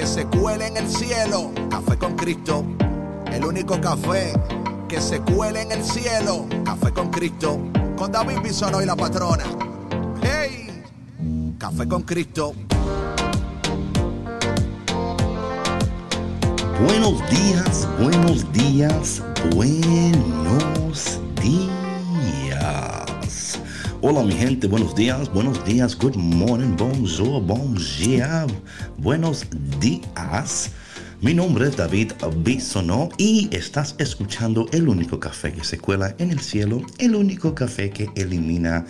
[0.00, 1.50] que se cuele en el cielo.
[1.68, 2.64] Café con Cristo,
[3.30, 4.32] el único café
[4.88, 6.46] que se cuele en el cielo.
[6.64, 7.58] Café con Cristo,
[7.98, 9.44] con David Bisono y la patrona.
[10.22, 10.82] ¡Hey!
[11.58, 12.54] Café con Cristo.
[16.82, 19.22] Buenos días, buenos días,
[19.54, 21.79] buenos días.
[24.02, 28.46] Hola mi gente, buenos días, buenos días, good morning, bonjour, bon dia,
[28.96, 29.44] buenos
[29.78, 30.70] días.
[31.20, 36.30] Mi nombre es David Bisonó y estás escuchando el único café que se cuela en
[36.30, 38.86] el cielo, el único café que elimina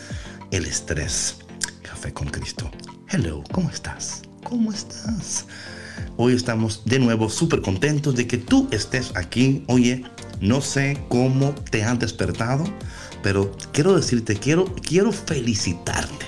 [0.52, 1.38] el estrés.
[1.82, 2.70] Café con Cristo.
[3.08, 4.22] Hello, ¿cómo estás?
[4.44, 5.44] ¿Cómo estás?
[6.18, 9.64] Hoy estamos de nuevo súper contentos de que tú estés aquí.
[9.66, 10.04] Oye,
[10.40, 12.64] no sé cómo te han despertado,
[13.22, 16.26] pero quiero decirte, quiero, quiero felicitarte.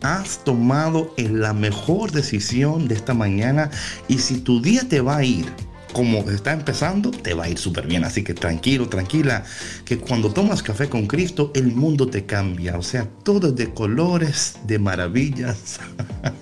[0.00, 3.70] Has tomado la mejor decisión de esta mañana
[4.06, 5.46] y si tu día te va a ir
[5.92, 8.04] como está empezando, te va a ir súper bien.
[8.04, 9.44] Así que tranquilo, tranquila,
[9.84, 12.78] que cuando tomas café con Cristo, el mundo te cambia.
[12.78, 15.80] O sea, todo de colores, de maravillas.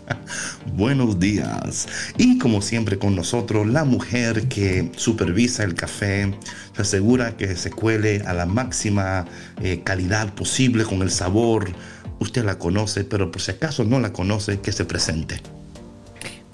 [0.75, 1.87] Buenos días.
[2.19, 6.35] Y como siempre con nosotros, la mujer que supervisa el café,
[6.75, 9.27] se asegura que se cuele a la máxima
[9.63, 11.71] eh, calidad posible con el sabor.
[12.19, 15.41] Usted la conoce, pero por si acaso no la conoce, que se presente.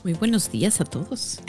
[0.04, 1.40] Muy buenos días a todos.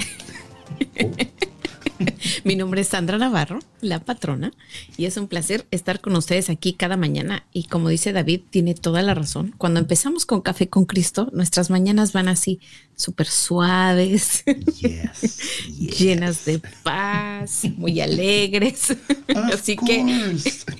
[2.44, 4.52] Mi nombre es Sandra Navarro, la patrona,
[4.98, 7.46] y es un placer estar con ustedes aquí cada mañana.
[7.54, 9.54] Y como dice David, tiene toda la razón.
[9.58, 12.60] Cuando empezamos con Café con Cristo, nuestras mañanas van así
[12.96, 14.44] súper suaves,
[15.78, 18.96] llenas de paz, muy alegres.
[19.54, 20.36] así que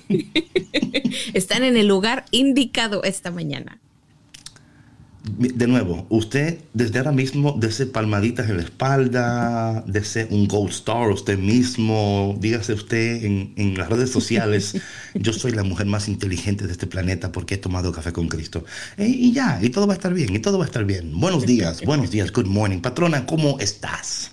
[1.34, 3.80] están en el lugar indicado esta mañana
[5.24, 11.08] de nuevo, usted desde ahora mismo desee palmaditas en la espalda, desee un gold star
[11.08, 14.76] usted mismo, dígase usted en, las redes sociales,
[15.14, 18.66] yo soy la mujer más inteligente de este planeta porque he tomado café con Cristo.
[18.98, 21.18] Eh, y ya, y todo va a estar bien, y todo va a estar bien.
[21.18, 22.80] Buenos días, buenos días, good morning.
[22.80, 24.32] Patrona, ¿cómo estás?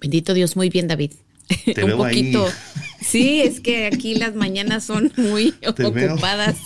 [0.00, 1.12] Bendito Dios, muy bien, David.
[1.74, 2.48] Te un poquito.
[2.98, 6.56] Sí, es que aquí las mañanas son muy ocupadas.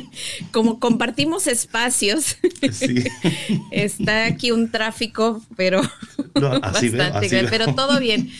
[0.52, 2.36] Como compartimos espacios,
[3.70, 5.80] está aquí un tráfico, pero
[6.34, 8.30] bastante pero todo bien.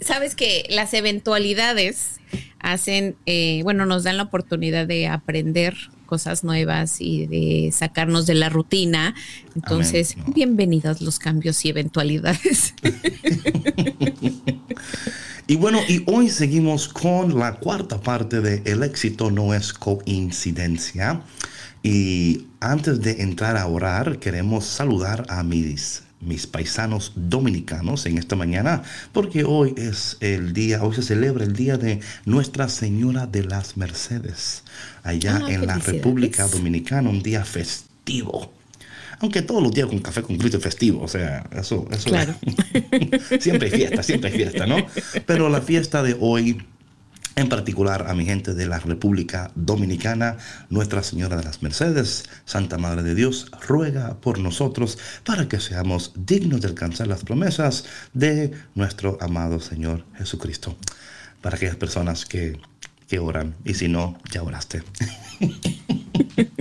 [0.00, 2.18] Sabes que las eventualidades
[2.58, 5.76] hacen, eh, bueno, nos dan la oportunidad de aprender
[6.06, 9.14] cosas nuevas y de sacarnos de la rutina.
[9.54, 12.74] Entonces, bienvenidos los cambios y eventualidades.
[15.48, 21.22] Y bueno, y hoy seguimos con la cuarta parte de El éxito no es coincidencia.
[21.84, 28.34] Y antes de entrar a orar, queremos saludar a mis, mis paisanos dominicanos en esta
[28.34, 33.44] mañana, porque hoy es el día, hoy se celebra el día de Nuestra Señora de
[33.44, 34.64] las Mercedes,
[35.04, 38.55] allá ah, en la República Dominicana, un día festivo.
[39.20, 42.34] Aunque todos los días con café con Cristo festivo, o sea, eso, eso claro.
[43.40, 44.76] siempre hay fiesta, siempre hay fiesta, ¿no?
[45.26, 46.58] Pero la fiesta de hoy
[47.36, 50.38] en particular a mi gente de la República Dominicana,
[50.70, 56.12] Nuestra Señora de las Mercedes, Santa Madre de Dios, ruega por nosotros para que seamos
[56.16, 57.84] dignos de alcanzar las promesas
[58.14, 60.76] de nuestro amado Señor Jesucristo.
[61.42, 62.58] Para aquellas personas que,
[63.06, 64.82] que oran, y si no, ya oraste.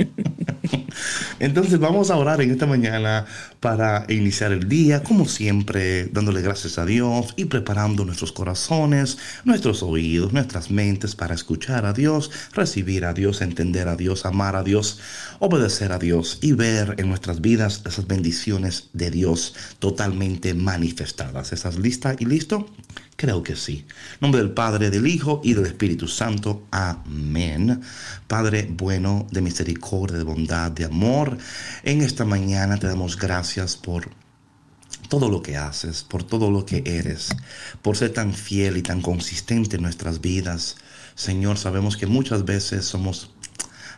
[1.40, 3.26] Entonces vamos a orar en esta mañana
[3.60, 9.84] para iniciar el día, como siempre, dándole gracias a Dios y preparando nuestros corazones, nuestros
[9.84, 14.64] oídos, nuestras mentes para escuchar a Dios, recibir a Dios, entender a Dios, amar a
[14.64, 15.00] Dios,
[15.40, 21.52] obedecer a Dios y ver en nuestras vidas esas bendiciones de Dios totalmente manifestadas.
[21.52, 22.70] ¿Estás lista y listo?
[23.26, 23.88] Creo que sí.
[24.22, 26.68] Nombre del Padre, del Hijo y del Espíritu Santo.
[26.70, 27.82] Amén.
[28.28, 31.36] Padre bueno, de misericordia, de bondad, de amor,
[31.82, 34.12] en esta mañana te damos gracias por
[35.10, 37.30] todo lo que haces, por todo lo que eres,
[37.82, 40.78] por ser tan fiel y tan consistente en nuestras vidas.
[41.16, 43.32] Señor, sabemos que muchas veces somos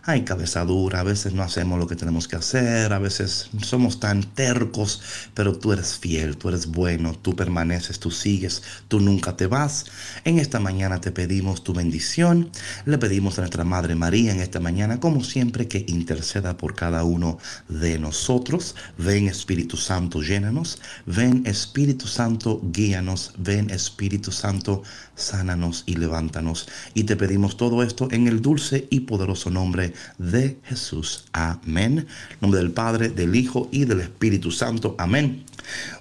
[0.08, 4.24] hay cabezadura, a veces no hacemos lo que tenemos que hacer, a veces somos tan
[4.24, 5.02] tercos,
[5.34, 9.86] pero tú eres fiel, tú eres bueno, tú permaneces, tú sigues, tú nunca te vas.
[10.24, 12.50] En esta mañana te pedimos tu bendición,
[12.86, 17.04] le pedimos a nuestra Madre María en esta mañana, como siempre, que interceda por cada
[17.04, 17.38] uno
[17.68, 18.76] de nosotros.
[18.98, 24.84] Ven Espíritu Santo, llénanos, ven Espíritu Santo, guíanos, ven Espíritu Santo,
[25.18, 26.70] sánanos y levántanos.
[26.94, 31.26] Y te pedimos todo esto en el dulce y poderoso nombre de Jesús.
[31.34, 32.08] Amén.
[32.40, 34.96] Nombre del Padre, del Hijo y del Espíritu Santo.
[34.98, 35.44] Amén.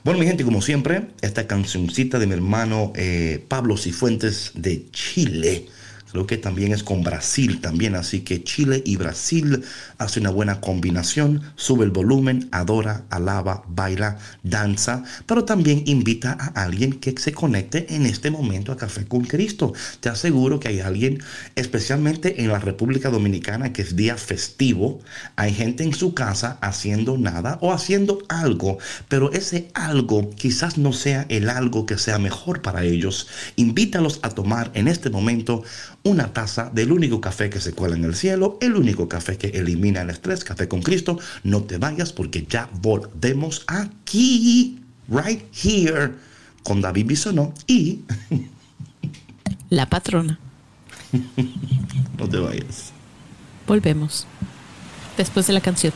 [0.05, 5.67] Bueno, mi gente, como siempre, esta cancioncita de mi hermano eh, Pablo Cifuentes de Chile
[6.17, 9.63] Creo que también es con Brasil también, así que Chile y Brasil
[9.99, 16.63] hace una buena combinación, sube el volumen, adora, alaba, baila, danza, pero también invita a
[16.63, 19.75] alguien que se conecte en este momento a Café con Cristo.
[20.01, 21.23] Te aseguro que hay alguien,
[21.55, 25.03] especialmente en la República Dominicana, que es día festivo,
[25.37, 28.79] hay gente en su casa haciendo nada o haciendo algo,
[29.11, 33.29] pero ese algo quizás no sea el algo que sea mejor para ellos.
[33.57, 35.63] Invítalos a tomar en este momento
[36.07, 39.49] una taza del único café que se cuela en el cielo, el único café que
[39.49, 41.19] elimina el estrés, café con Cristo.
[41.43, 46.13] No te vayas porque ya volvemos aquí, right here,
[46.63, 48.01] con David Bisonó y...
[49.71, 50.39] La patrona.
[52.19, 52.93] no te vayas.
[53.67, 54.29] Volvemos.
[55.17, 55.93] Después de la canción.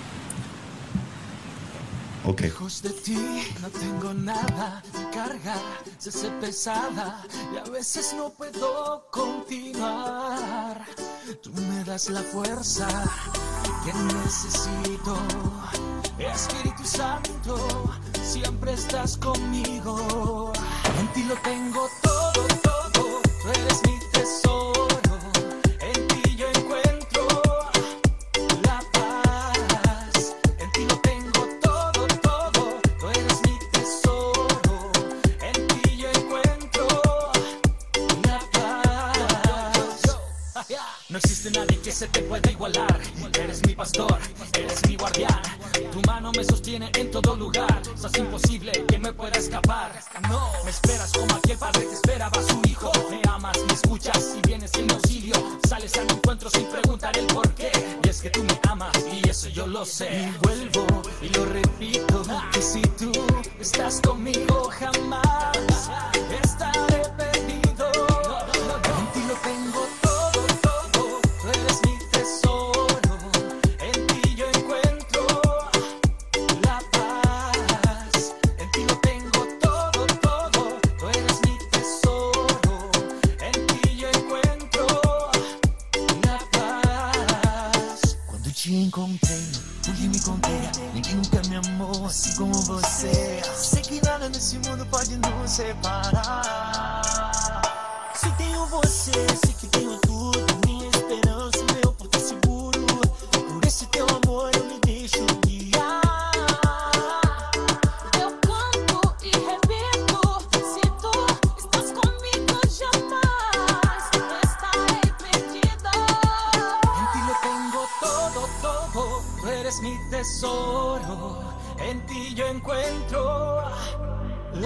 [2.38, 5.56] Lejos de ti no tengo nada, mi carga
[5.98, 7.22] se hace pesada
[7.52, 10.86] y a veces no puedo continuar.
[11.42, 12.86] Tú me das la fuerza
[13.84, 15.16] que necesito.
[16.18, 17.58] Espíritu Santo,
[18.22, 20.52] siempre estás conmigo.
[20.98, 22.09] En ti lo tengo todo,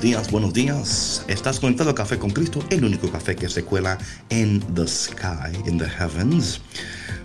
[0.00, 1.24] buenos días, buenos días.
[1.28, 3.98] Estás conectado a Café con Cristo, el único café que se cuela
[4.30, 6.62] en the sky, in the heavens.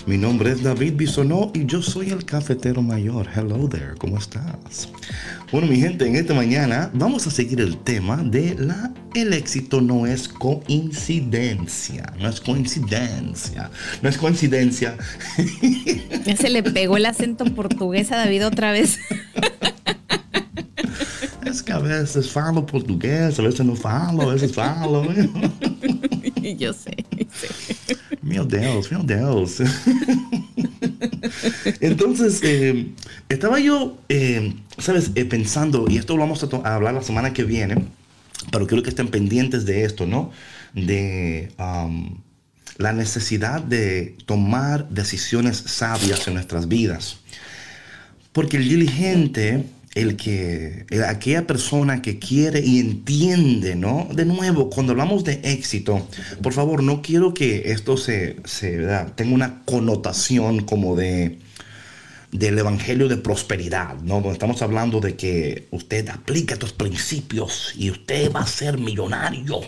[0.05, 3.27] Mi nombre es David Bisonó y yo soy el cafetero mayor.
[3.33, 4.89] Hello there, ¿cómo estás?
[5.53, 9.79] Bueno, mi gente, en esta mañana vamos a seguir el tema de la el éxito
[9.79, 14.97] no es coincidencia, no es coincidencia, no es coincidencia.
[16.25, 18.99] Ya se le pegó el acento portugués a David otra vez.
[21.85, 25.03] A veces falo portugués, a veces no falo, a veces falo.
[26.57, 27.05] Yo sé.
[28.23, 29.61] Meu Dios, meu Dios.
[31.81, 32.91] Entonces, eh,
[33.29, 35.11] estaba yo, eh, ¿sabes?
[35.13, 37.85] Eh, pensando, y esto lo vamos a, hablar la semana que viene,
[38.51, 40.31] pero quiero que estén pendientes de esto, ¿no?
[40.73, 42.17] De um,
[42.77, 47.17] la necesidad de tomar decisiones sabias en nuestras vidas.
[48.31, 49.65] Porque el diligente
[49.95, 54.09] el que aquella persona que quiere y entiende, ¿no?
[54.13, 56.05] De nuevo, cuando hablamos de éxito,
[56.43, 58.35] por favor, no quiero que esto se,
[59.15, 61.39] tenga una connotación como de
[62.31, 64.15] del evangelio de prosperidad, ¿no?
[64.15, 69.61] Donde estamos hablando de que usted aplica estos principios y usted va a ser millonario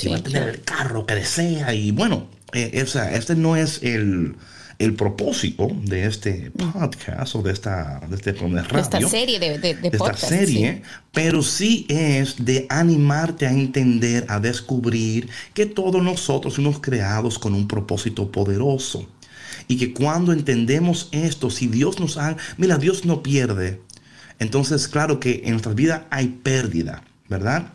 [0.00, 4.36] y va a tener el carro que desea y bueno, eh, este no es el
[4.84, 9.58] el propósito de este podcast o de esta, de este de radio, esta serie de,
[9.58, 16.54] de, esta serie, pero sí es de animarte a entender, a descubrir que todos nosotros
[16.54, 19.08] somos creados con un propósito poderoso.
[19.66, 22.36] Y que cuando entendemos esto, si Dios nos ha...
[22.58, 23.80] Mira, Dios no pierde.
[24.38, 27.72] Entonces, claro que en nuestra vida hay pérdida, ¿verdad?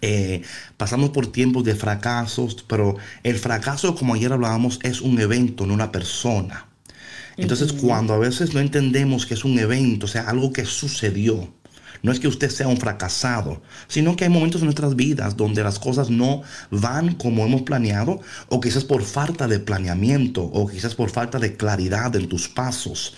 [0.00, 0.42] Eh,
[0.76, 5.74] pasamos por tiempos de fracasos, pero el fracaso, como ayer hablábamos, es un evento, no
[5.74, 6.66] una persona.
[7.36, 11.52] Entonces, cuando a veces no entendemos que es un evento, o sea, algo que sucedió,
[12.02, 15.62] no es que usted sea un fracasado, sino que hay momentos en nuestras vidas donde
[15.62, 20.94] las cosas no van como hemos planeado, o quizás por falta de planeamiento, o quizás
[20.94, 23.16] por falta de claridad en tus pasos.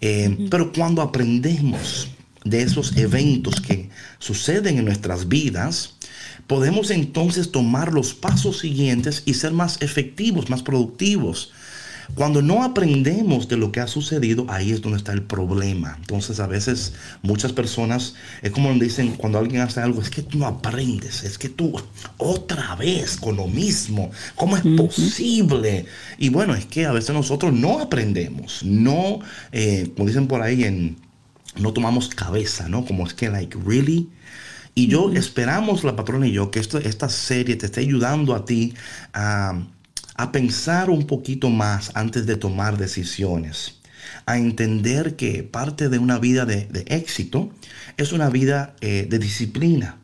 [0.00, 2.08] Eh, pero cuando aprendemos
[2.44, 5.97] de esos eventos que suceden en nuestras vidas,
[6.48, 11.52] podemos entonces tomar los pasos siguientes y ser más efectivos, más productivos.
[12.14, 15.96] Cuando no aprendemos de lo que ha sucedido, ahí es donde está el problema.
[16.00, 20.38] Entonces a veces muchas personas, es como dicen cuando alguien hace algo, es que tú
[20.38, 21.78] no aprendes, es que tú
[22.16, 25.84] otra vez con lo mismo, ¿cómo es posible?
[26.16, 29.20] Y bueno, es que a veces nosotros no aprendemos, no,
[29.52, 30.96] eh, como dicen por ahí, en,
[31.56, 32.86] no tomamos cabeza, ¿no?
[32.86, 34.08] Como es que, like, really?
[34.78, 38.44] Y yo esperamos, la patrona y yo, que esto, esta serie te esté ayudando a
[38.44, 38.74] ti
[39.12, 39.66] a,
[40.30, 43.80] pensar un poquito más antes de tomar decisiones.
[44.24, 47.50] A entender que parte de una vida de, éxito
[47.96, 49.96] es una vida eh, de disciplina.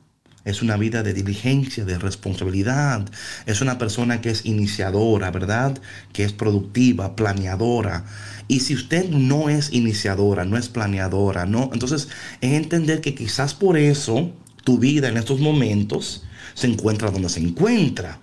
[0.45, 3.09] Es una vida de diligencia, de responsabilidad.
[3.47, 5.81] Es una persona que es iniciadora, ¿verdad?
[6.12, 8.07] Que es productiva, planeadora.
[8.49, 12.09] Y si usted no es iniciadora, no es planeadora, no, entonces
[12.40, 17.40] es entender que quizás por eso tu vida en estos momentos se encuentra donde se
[17.40, 18.21] encuentra.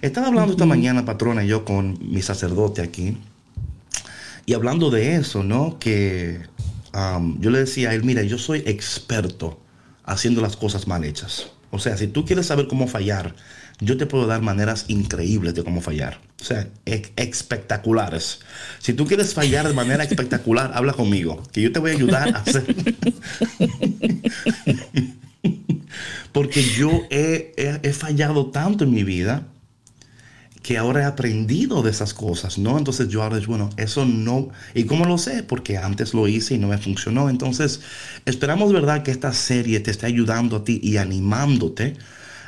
[0.00, 3.16] Estaba hablando esta mañana, patrona, yo con mi sacerdote aquí,
[4.46, 5.78] y hablando de eso, ¿no?
[5.78, 6.40] Que
[6.94, 9.60] um, yo le decía a él, mira, yo soy experto
[10.04, 11.50] haciendo las cosas mal hechas.
[11.70, 13.34] O sea, si tú quieres saber cómo fallar,
[13.80, 16.20] yo te puedo dar maneras increíbles de cómo fallar.
[16.40, 16.68] O sea,
[17.16, 18.40] espectaculares.
[18.78, 22.34] Si tú quieres fallar de manera espectacular, habla conmigo, que yo te voy a ayudar
[22.34, 22.74] a hacer.
[26.32, 29.46] Porque yo he, fallado tanto en mi vida
[30.62, 32.78] que ahora he aprendido de esas cosas, ¿no?
[32.78, 35.42] Entonces yo ahora es bueno, eso no, ¿y cómo lo sé?
[35.42, 37.28] Porque antes lo hice y no me funcionó.
[37.28, 37.80] Entonces,
[38.26, 41.96] esperamos, ¿verdad?, que esta serie te esté ayudando a ti y animándote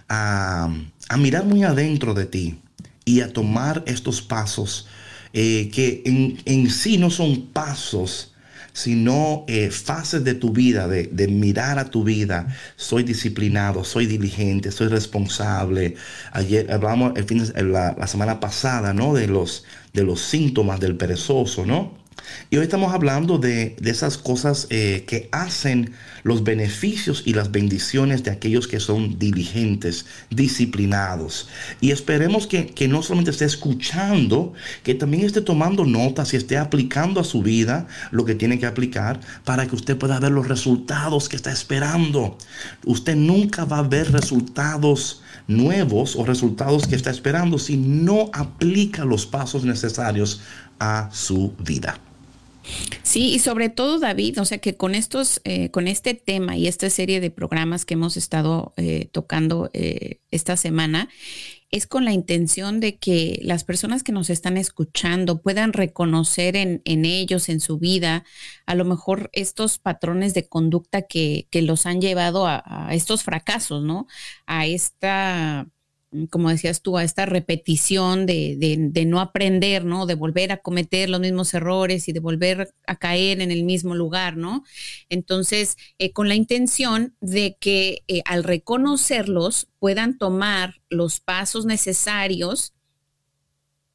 [0.09, 0.71] a,
[1.19, 2.61] mirar muy adentro de ti
[3.05, 4.87] y a tomar estos pasos
[5.33, 8.34] eh, que en, en sí no son pasos
[8.75, 12.49] sino eh, fases de tu vida, de, mirar a tu vida.
[12.77, 15.95] Soy disciplinado, soy diligente, soy responsable.
[16.33, 19.15] Ayer hablamos el fin la, la semana pasada, ¿no?
[19.15, 22.04] De los, de los síntomas del perezoso, ¿no?
[22.51, 28.23] Y hoy estamos hablando de, esas cosas eh, que hacen los beneficios y las bendiciones
[28.25, 31.49] de aquellos que son diligentes, disciplinados.
[31.81, 34.53] Y esperemos que, que, no solamente esté escuchando,
[34.83, 38.67] que también esté tomando notas y esté aplicando a su vida lo que tiene que
[38.67, 42.39] aplicar para que usted pueda ver los resultados que está esperando.
[42.85, 49.05] Usted nunca va a ver resultados nuevos o resultados que está esperando si no aplica
[49.05, 50.41] los pasos necesarios
[50.79, 51.99] a su vida.
[53.03, 56.67] Sí, y sobre todo David, o sea que con estos, eh, con este tema y
[56.67, 61.09] esta serie de programas que hemos estado eh, tocando eh, esta semana,
[61.71, 66.83] es con la intención de que las personas que nos están escuchando puedan reconocer en,
[66.85, 68.25] ellos, en su vida,
[68.65, 74.07] a lo mejor estos patrones de conducta que, los han llevado a estos fracasos, ¿no?
[74.47, 75.67] A esta
[76.31, 80.07] como decías tú, a esta repetición de, no aprender, ¿no?
[80.07, 83.95] De volver a cometer los mismos errores y de volver a caer en el mismo
[83.95, 84.65] lugar, ¿no?
[85.09, 92.75] Entonces, eh, con la intención de que eh, al reconocerlos puedan tomar los pasos necesarios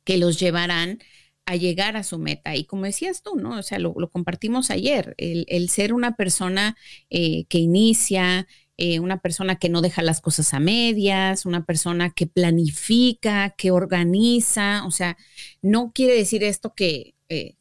[0.04, 1.00] que los llevarán
[1.46, 2.56] a llegar a su meta.
[2.56, 3.58] Y como decías tú, ¿no?
[3.58, 6.78] O sea, lo, compartimos ayer, el, ser una persona
[7.10, 8.48] eh, que inicia,
[8.80, 13.72] eh, una persona que no deja las cosas a medias, una persona que planifica, que
[13.72, 15.18] organiza, o sea,
[15.62, 17.56] no quiere decir esto que, eh,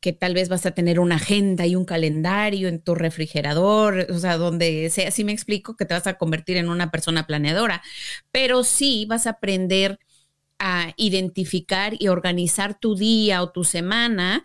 [0.00, 4.18] que tal vez vas a tener una agenda y un calendario en tu refrigerador, o
[4.18, 7.82] sea, donde sea, así me explico, que te vas a convertir en una persona planeadora,
[8.32, 9.98] pero sí vas a aprender
[10.58, 14.42] a identificar y organizar tu día o tu semana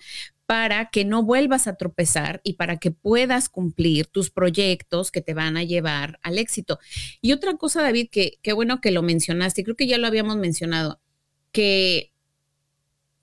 [0.54, 5.34] para que no vuelvas a tropezar y para que puedas cumplir tus proyectos que te
[5.34, 6.78] van a llevar al éxito.
[7.22, 10.38] Y otra cosa, David, que qué bueno que lo mencionaste, creo que ya lo habíamos
[10.38, 11.02] mencionado,
[11.52, 12.12] que,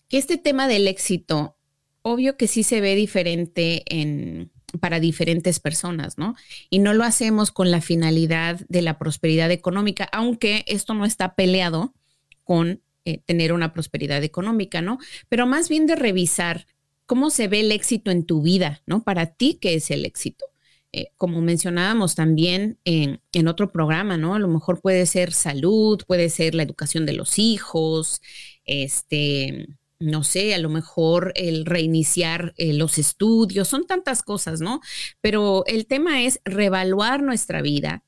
[0.09, 1.57] que este tema del éxito,
[2.03, 6.35] obvio que sí se ve diferente en, para diferentes personas, ¿no?
[6.69, 11.37] Y no lo hacemos con la finalidad de la prosperidad económica, aunque esto no está
[11.37, 11.95] peleado
[12.43, 14.99] con eh, tener una prosperidad económica, ¿no?
[15.29, 16.67] Pero más bien de revisar
[17.11, 19.03] cómo se ve el éxito en tu vida, ¿no?
[19.03, 20.45] Para ti, ¿qué es el éxito?
[20.93, 24.37] Eh, como mencionábamos también en, otro programa, ¿no?
[24.37, 28.23] A lo mejor puede ser salud, puede ser la educación de los hijos,
[28.65, 29.67] este,
[29.99, 34.81] no sé, a lo mejor el reiniciar eh, los estudios, son tantas cosas, ¿no?
[35.21, 38.05] Pero el tema es reevaluar nuestra vida,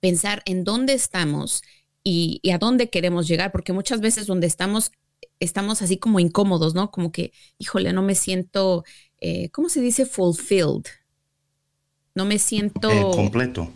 [0.00, 1.62] pensar en dónde estamos
[2.02, 4.92] y, a dónde queremos llegar, porque muchas veces donde estamos
[5.42, 6.90] estamos así como incómodos, ¿no?
[6.90, 8.84] Como que, híjole, no me siento,
[9.20, 10.06] eh, ¿cómo se dice?
[10.06, 10.86] Fulfilled.
[12.14, 12.90] No me siento...
[12.90, 13.70] Eh, completo.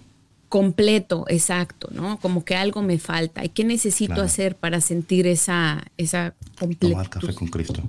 [0.48, 2.18] Completo, exacto, ¿no?
[2.20, 3.44] Como que algo me falta.
[3.44, 6.90] ¿Y qué necesito hacer para sentir esa, esa completud?
[6.90, 7.82] Tomar café con Cristo.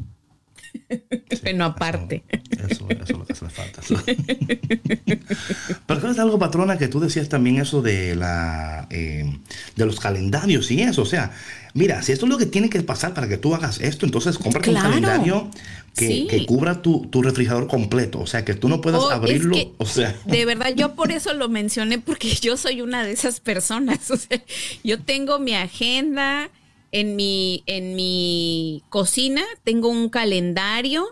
[1.43, 2.23] bueno, aparte.
[2.69, 3.81] Eso, eso, es lo que hace falta.
[5.87, 9.39] Pero es algo, patrona, que tú decías también eso de la eh,
[9.75, 11.01] de los calendarios y eso.
[11.01, 11.31] O sea,
[11.73, 14.37] mira, si esto es lo que tiene que pasar para que tú hagas esto, entonces
[14.37, 15.49] compra un calendario
[15.95, 18.19] que, cubra tu, refrigerador completo.
[18.19, 19.57] O sea, que tú no puedas oh, abrirlo.
[19.77, 20.15] o sea.
[20.25, 24.11] De verdad, yo por eso lo mencioné, porque yo soy una de esas personas.
[24.11, 24.41] O sea,
[24.83, 26.49] yo tengo mi agenda
[26.91, 31.07] en mi, en mi cocina tengo un calendario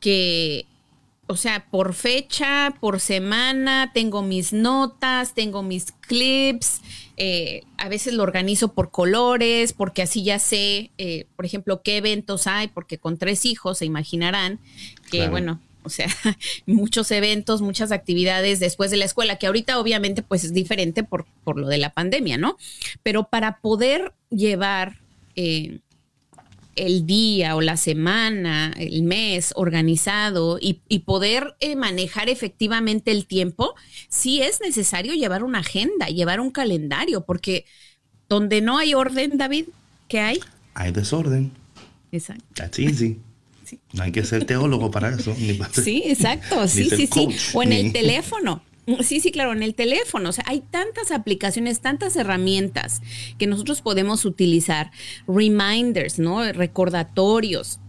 [0.00, 0.66] que,
[1.26, 6.82] o sea, por fecha, por semana, tengo mis notas, tengo mis clips,
[7.16, 11.96] eh, a veces lo organizo por colores, porque así ya sé, eh, por ejemplo, qué
[11.96, 14.60] eventos hay, porque con tres hijos se imaginarán
[15.10, 16.08] que, bueno, o sea,
[16.66, 21.26] muchos eventos, muchas actividades después de la escuela, que ahorita obviamente pues es diferente por,
[21.44, 22.56] por lo de la pandemia, ¿no?
[23.02, 24.98] Pero para poder llevar
[25.36, 25.78] eh,
[26.76, 33.74] el día o la semana, el mes organizado y, poder eh, manejar efectivamente el tiempo,
[34.08, 37.66] sí es necesario llevar una agenda, llevar un calendario, porque
[38.28, 39.66] donde no hay orden, David,
[40.08, 40.40] ¿qué hay?
[40.74, 41.52] Hay desorden.
[42.10, 42.44] Exacto.
[42.54, 43.20] That's easy.
[43.92, 45.34] No hay que ser teólogo para eso.
[45.72, 46.66] sí, exacto.
[46.68, 47.28] Sí, sí, sí.
[47.54, 48.62] O en el teléfono.
[49.00, 50.28] Sí, sí, claro, en el teléfono.
[50.28, 53.00] O sea, hay tantas aplicaciones, tantas herramientas
[53.38, 54.90] que nosotros podemos utilizar.
[55.26, 56.52] Reminders, ¿no?
[56.52, 57.80] Recordatorios.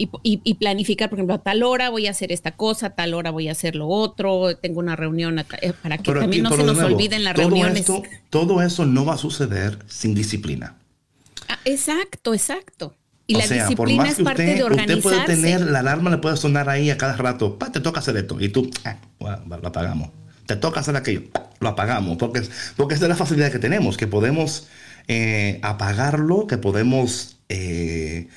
[0.00, 3.32] Y, planificar, por ejemplo, a tal hora voy a hacer esta cosa, a tal hora
[3.32, 6.78] voy a hacer lo otro, tengo una reunión eh, para que también no se nos
[6.78, 7.84] olviden las reuniones.
[8.30, 10.76] todo eso no va a suceder sin disciplina.
[11.48, 12.94] Ah, exacto, exacto.
[13.30, 14.94] Y la disciplina es parte de organizarse.
[14.94, 18.16] Usted puede tener, la alarma le puede sonar ahí a cada rato, te toca hacer
[18.16, 20.08] esto, y tú, ah, lo apagamos.
[20.46, 21.24] Te toca hacer aquello,
[21.60, 22.40] lo apagamos, porque,
[22.76, 24.68] porque es de la facilidad que tenemos, que podemos
[25.08, 28.28] eh, apagarlo, que podemos, eh,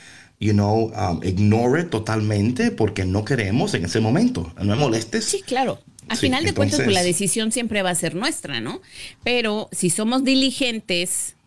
[0.41, 4.53] you know, um, ignore totalmente porque no queremos en ese momento.
[4.57, 5.23] No me molestes.
[5.23, 5.79] Sí, claro.
[6.09, 8.81] Al final de cuentas, pues, la decisión siempre va a ser nuestra, ¿no?
[9.23, 11.37] Pero si somos diligentes,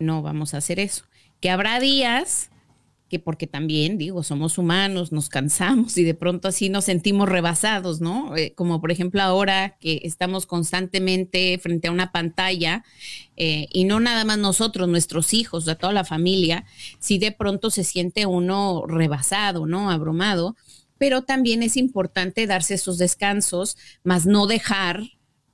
[0.00, 1.04] no vamos a hacer eso.
[1.40, 2.50] Que habrá días
[3.10, 8.00] que porque también, digo, somos humanos, nos cansamos y de pronto así nos sentimos rebasados,
[8.00, 8.36] ¿no?
[8.36, 12.84] Eh, como por ejemplo ahora que estamos constantemente frente a una pantalla
[13.36, 16.64] eh, y no nada más nosotros, nuestros hijos, de toda la familia,
[17.00, 19.90] si de pronto se siente uno rebasado, ¿no?
[19.90, 20.56] Abrumado,
[20.96, 25.02] pero también es importante darse esos descansos, más no dejar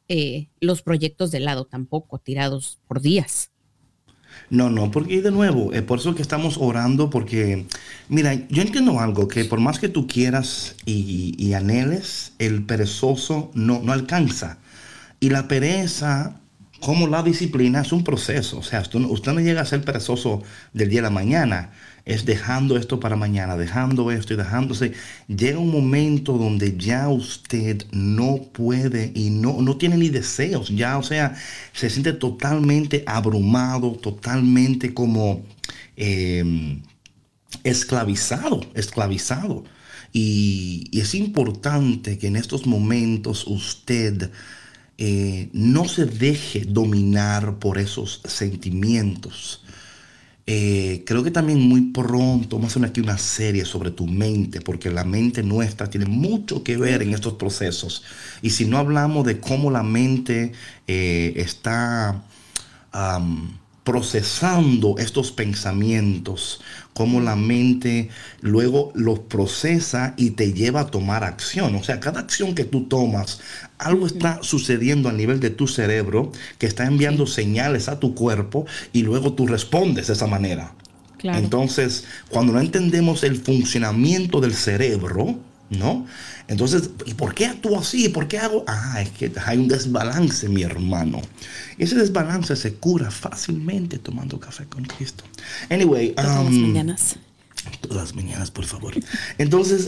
[0.09, 3.51] eh, los proyectos de lado tampoco, tirados por días.
[4.51, 7.67] No, no, porque de nuevo, es por eso que estamos orando, porque,
[8.09, 13.81] mira, yo entiendo algo, que por más que tú quieras y, anheles, el perezoso no,
[13.83, 14.59] no alcanza.
[15.19, 16.41] Y la pereza
[16.81, 18.59] como la disciplina es un proceso.
[18.59, 21.71] O sea, usted, usted, no llega a ser perezoso del día a la mañana
[22.07, 24.93] es dejando esto para mañana, dejando esto y dejándose.
[25.27, 30.99] Llega un momento donde ya usted no puede y no, no tiene ni deseos, ya,
[30.99, 31.37] o sea,
[31.73, 35.45] se siente totalmente abrumado, totalmente como
[35.97, 36.81] em,
[37.65, 39.65] esclavizado, esclavizado.
[40.13, 44.31] Y, es importante que en estos momentos usted
[44.99, 49.66] eh, no se deje dominar por esos sentimientos.
[50.49, 54.61] Eh, creo que también muy pronto vamos a hacer aquí una serie sobre tu mente,
[54.61, 58.05] porque la mente nuestra tiene mucho que ver en estos procesos.
[58.43, 60.53] Y si no hablamos de cómo la mente
[60.87, 62.23] eh, está
[63.87, 66.61] procesando estos pensamientos,
[66.93, 68.09] cómo la mente
[68.41, 71.77] luego los procesa y te lleva a tomar acción.
[71.77, 73.39] O sea, cada acción que tú tomas,
[73.79, 78.67] algo está sucediendo a nivel de tu cerebro que está enviando señales a tu cuerpo
[78.93, 80.75] y luego tú respondes de esa manera.
[81.23, 85.39] Entonces, cuando no entendemos el funcionamiento del cerebro,
[85.71, 86.07] ¿no?
[86.49, 88.09] Entonces, ¿y por qué actúo así?
[88.09, 88.65] ¿Por qué hago?
[88.67, 91.21] Ah, es que hay un desbalance, mi hermano.
[91.79, 95.25] Y ese desbalance se cura fácilmente tomando café con Cristo.
[95.71, 97.17] Anyway, todas las um, mañanas.
[97.81, 98.95] Todas las mañanas, por favor.
[99.39, 99.87] Entonces,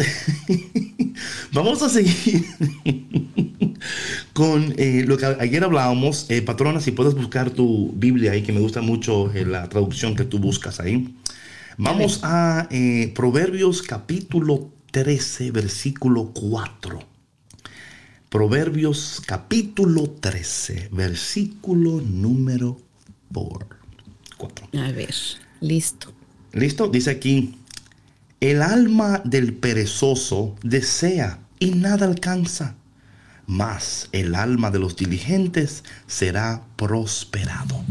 [1.52, 2.44] vamos a seguir
[4.32, 6.26] con eh, lo que ayer hablábamos.
[6.28, 10.16] Eh, patrona, si puedes buscar tu Biblia ahí, que me gusta mucho eh, la traducción
[10.16, 11.14] que tú buscas ahí.
[11.76, 12.68] Vamos a
[13.14, 16.98] Proverbios capítulo 13, versículo 4.
[18.30, 22.80] Proverbios capítulo 13, versículo número
[23.32, 24.68] 4.
[24.78, 25.14] A ver,
[25.60, 26.12] listo.
[26.52, 26.88] ¿Listo?
[26.88, 27.56] Dice aquí,
[28.40, 32.74] el alma del perezoso desea y nada alcanza,
[33.46, 37.84] mas el alma de los diligentes será prosperado.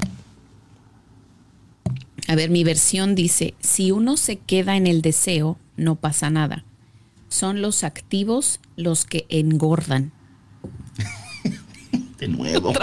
[2.28, 6.66] A ver, mi versión dice, si uno se queda en el deseo, no pasa nada
[7.30, 10.12] son los activos los que engordan.
[12.20, 12.74] De nuevo.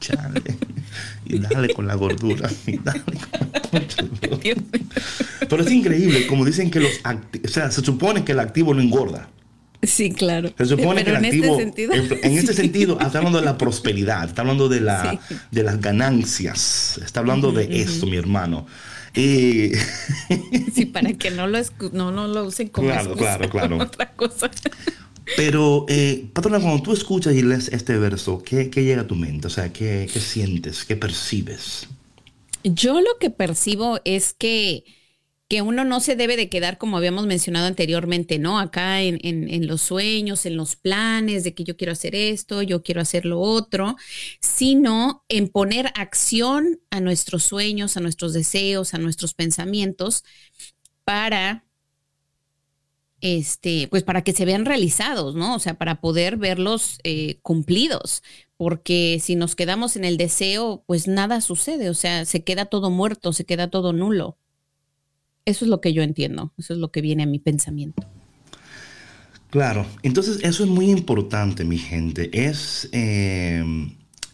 [0.00, 0.42] Chale.
[1.26, 2.50] Y dale con la gordura.
[2.66, 3.02] Y dale
[5.48, 8.80] Pero es increíble, como dicen que los o sea, se supone que el activo no
[8.80, 9.28] engorda.
[9.82, 10.52] Sí, claro.
[10.58, 11.88] Se supone que el este activo,
[12.22, 15.18] en, este sentido, está hablando de la prosperidad, está hablando de, la,
[15.50, 18.66] de las ganancias, está hablando de eso, mi hermano.
[19.14, 19.72] Y...
[20.74, 21.58] sí, para que no lo,
[21.92, 23.78] no, no lo usen como claro, claro, claro.
[23.78, 24.50] otra cosa.
[25.36, 29.46] Pero, eh, patrona, cuando tú escuchas y lees este verso, ¿qué, llega a tu mente?
[29.46, 30.84] O sea, ¿qué, ¿qué sientes?
[30.84, 31.88] ¿Qué percibes?
[32.64, 34.84] Yo lo que percibo es que
[35.50, 38.60] que uno no se debe de quedar, como habíamos mencionado anteriormente, ¿no?
[38.60, 42.84] Acá en, en, los sueños, en los planes de que yo quiero hacer esto, yo
[42.84, 43.96] quiero hacer lo otro,
[44.40, 50.22] sino en poner acción a nuestros sueños, a nuestros deseos, a nuestros pensamientos
[51.02, 51.64] para
[53.20, 55.56] este, pues para que se vean realizados, ¿no?
[55.56, 58.22] O sea, para poder verlos eh, cumplidos,
[58.56, 62.88] porque si nos quedamos en el deseo, pues nada sucede, o sea, se queda todo
[62.88, 64.38] muerto, se queda todo nulo.
[65.44, 68.06] Eso es lo que yo entiendo, eso es lo que viene a mi pensamiento.
[69.50, 72.30] Claro, entonces eso es muy importante, mi gente.
[72.46, 73.64] Es eh,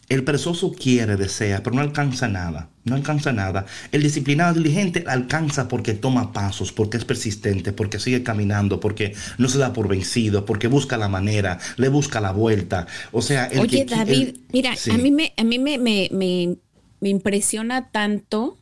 [0.09, 2.69] el perezoso quiere, desea, pero no alcanza nada.
[2.85, 3.66] No alcanza nada.
[3.90, 9.49] El disciplinado diligente alcanza porque toma pasos, porque es persistente, porque sigue caminando, porque no
[9.49, 12.87] se da por vencido, porque busca la manera, le busca la vuelta.
[13.11, 16.09] O sea, el Oye, David, mira, a mí me, a mí me, me,
[17.01, 18.59] me impresiona tanto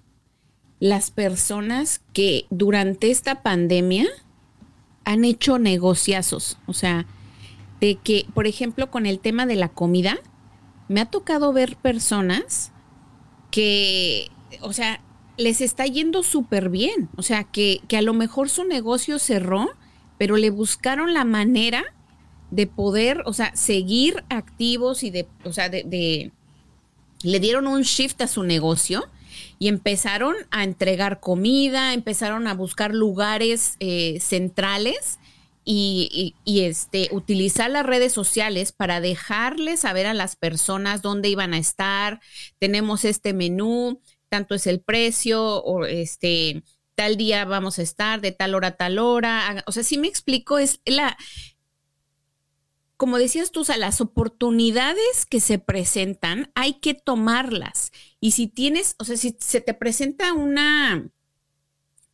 [0.85, 4.07] las personas que durante esta pandemia
[5.07, 6.59] han hecho negociazos.
[6.67, 7.07] O sea,
[7.81, 10.19] de que, por ejemplo, con el tema de la comida,
[10.89, 12.71] me ha tocado ver personas
[13.51, 15.01] que, o sea,
[15.39, 17.09] les está yendo súper bien.
[17.17, 19.71] O sea, que, que, a lo mejor su negocio cerró,
[20.19, 21.83] pero le buscaron la manera
[22.51, 26.31] de poder, o sea, seguir activos y de, o sea, de
[27.23, 29.09] le dieron un shift a su negocio
[29.59, 35.19] y empezaron a entregar comida, empezaron a buscar lugares eh, centrales
[35.65, 41.59] y, este, utilizar las redes sociales para dejarles saber a las personas dónde iban a
[41.59, 42.21] estar.
[42.59, 46.63] Tenemos este menú, tanto es el precio, o este,
[46.95, 49.65] tal día vamos a estar, de tal hora a tal hora.
[49.67, 51.17] O sea, si me explico, es la,
[52.97, 57.93] como decías tú, o las oportunidades que se presentan hay que tomarlas.
[58.25, 61.11] Y si tienes, o sea, si se te presenta una,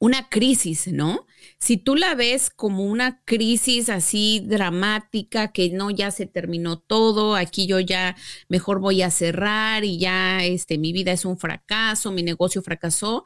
[0.01, 1.25] una crisis, ¿no?
[1.61, 7.37] Si tú la ves como una crisis así dramática, que no, ya se terminó todo,
[7.37, 8.17] aquí yo ya
[8.49, 13.23] mejor voy a cerrar y ya este, mi vida es un fracaso, mi negocio fracasó,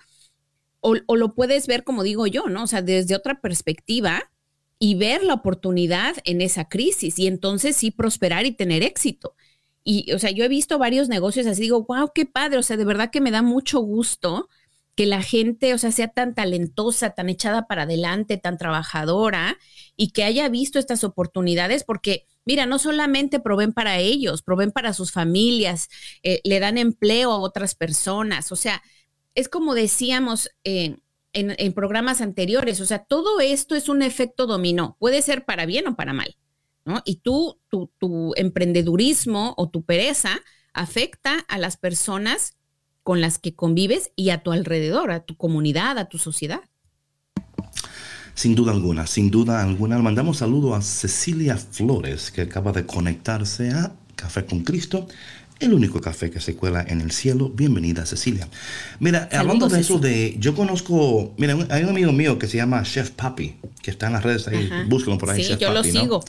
[0.81, 2.64] o, o lo puedes ver como digo yo, ¿no?
[2.64, 4.31] O sea, desde otra perspectiva
[4.79, 9.37] y ver la oportunidad en esa crisis y entonces sí prosperar y tener éxito.
[9.85, 12.77] Y, o sea, yo he visto varios negocios así, digo, wow, qué padre, o sea,
[12.77, 14.49] de verdad que me da mucho gusto
[14.94, 19.59] que la gente, o sea, sea tan talentosa, tan echada para adelante, tan trabajadora
[19.97, 24.92] y que haya visto estas oportunidades porque, mira, no solamente proveen para ellos, proveen para
[24.92, 25.88] sus familias,
[26.23, 28.83] eh, le dan empleo a otras personas, o sea,
[29.35, 34.97] es como decíamos en, en, programas anteriores, o sea, todo esto es un efecto dominó,
[35.01, 36.37] puede ser para bien o para mal,
[37.05, 40.40] Y tú, tu, tu emprendedurismo o tu pereza
[40.73, 42.57] afecta a las personas
[43.03, 46.61] con las que convives y a tu alrededor, a tu comunidad, a tu sociedad.
[48.35, 49.99] Sin duda alguna, sin duda alguna.
[49.99, 55.07] Mandamos saludo a Cecilia Flores, que acaba de conectarse a Café con Cristo,
[55.61, 57.49] el único café que se cuela en el cielo.
[57.49, 58.49] Bienvenida, Cecilia.
[58.99, 62.83] Mira, hablando de eso de, yo conozco, mira, hay un amigo mío que se llama
[62.83, 65.45] Chef Papi, que está en las redes ahí, búsquenlo por ahí.
[65.45, 66.25] Sí, yo lo sigo.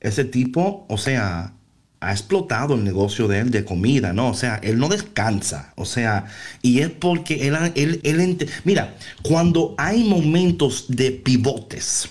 [0.00, 1.52] Ese tipo, o sea,
[2.00, 4.30] ha explotado el negocio de él de comida, ¿no?
[4.30, 6.26] O sea, él no descansa, o sea,
[6.62, 12.08] y es porque él, él, él mira, cuando hay momentos de pivotes,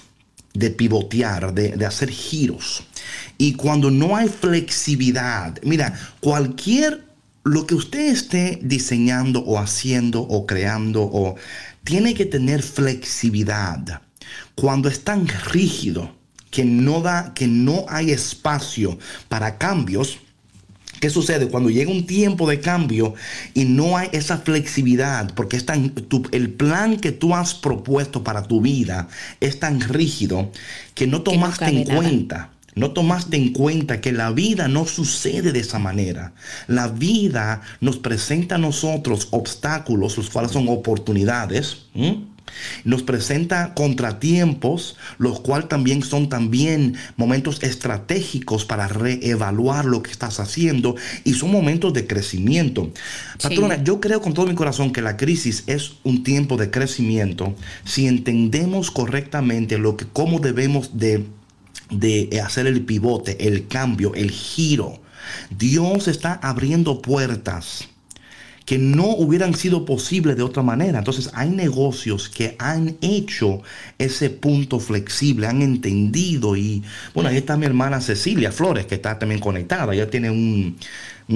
[0.54, 2.84] de pivotear, de, de hacer giros,
[3.38, 7.06] y cuando no hay flexibilidad, mira, cualquier,
[7.44, 11.36] lo que usted esté diseñando o haciendo o creando, o
[11.84, 14.02] tiene que tener flexibilidad.
[14.56, 16.16] Cuando es tan rígido,
[16.52, 20.20] que no da, que no hay espacio para cambios,
[21.00, 23.14] ¿Qué sucede cuando llega un tiempo de cambio
[23.54, 25.34] y no hay esa flexibilidad?
[25.34, 25.94] Porque es tan,
[26.32, 29.08] el plan que tú has propuesto para tu vida
[29.40, 30.52] es tan rígido
[30.96, 32.52] que no tomaste en cuenta.
[32.76, 36.34] No tomaste en cuenta que la vida no sucede de esa manera.
[36.68, 41.88] La vida nos presenta a nosotros obstáculos, los cuales son oportunidades.
[42.84, 50.40] Nos presenta contratiempos, los cuales también son también momentos estratégicos para reevaluar lo que estás
[50.40, 52.92] haciendo y son momentos de crecimiento.
[53.42, 57.56] Patrona, yo creo con todo mi corazón que la crisis es un tiempo de crecimiento
[57.86, 61.26] si entendemos correctamente lo que cómo debemos de
[61.90, 65.02] de hacer el pivote, el cambio, el giro.
[65.50, 67.90] Dios está abriendo puertas
[68.70, 71.00] que no hubieran sido posibles de otra manera.
[71.00, 73.64] Entonces hay negocios que han hecho
[73.98, 76.84] ese punto flexible, han entendido y
[77.16, 80.78] bueno, ahí está mi hermana Cecilia Flores que está también conectada, ella tiene un,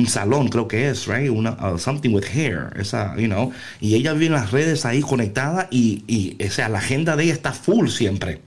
[0.06, 1.32] salón, creo que es, right?
[1.32, 5.02] Una, uh, something with hair, esa, you know, y ella vive en las redes ahí
[5.02, 8.42] conectada y, y la agenda de ella está full siempre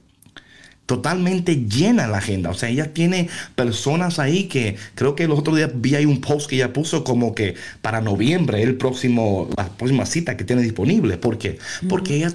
[0.86, 2.50] totalmente llena la agenda.
[2.50, 6.20] O sea, ella tiene personas ahí que creo que los otros días vi ahí un
[6.20, 10.62] post que ella puso como que para noviembre, el próximo, la próxima cita que tiene
[10.62, 11.18] disponible.
[11.18, 11.58] ¿Por qué?
[11.88, 12.32] Porque ella,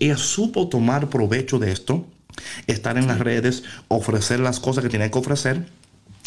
[0.00, 2.04] ella supo tomar provecho de esto,
[2.66, 5.64] estar en las redes, ofrecer las cosas que tiene que ofrecer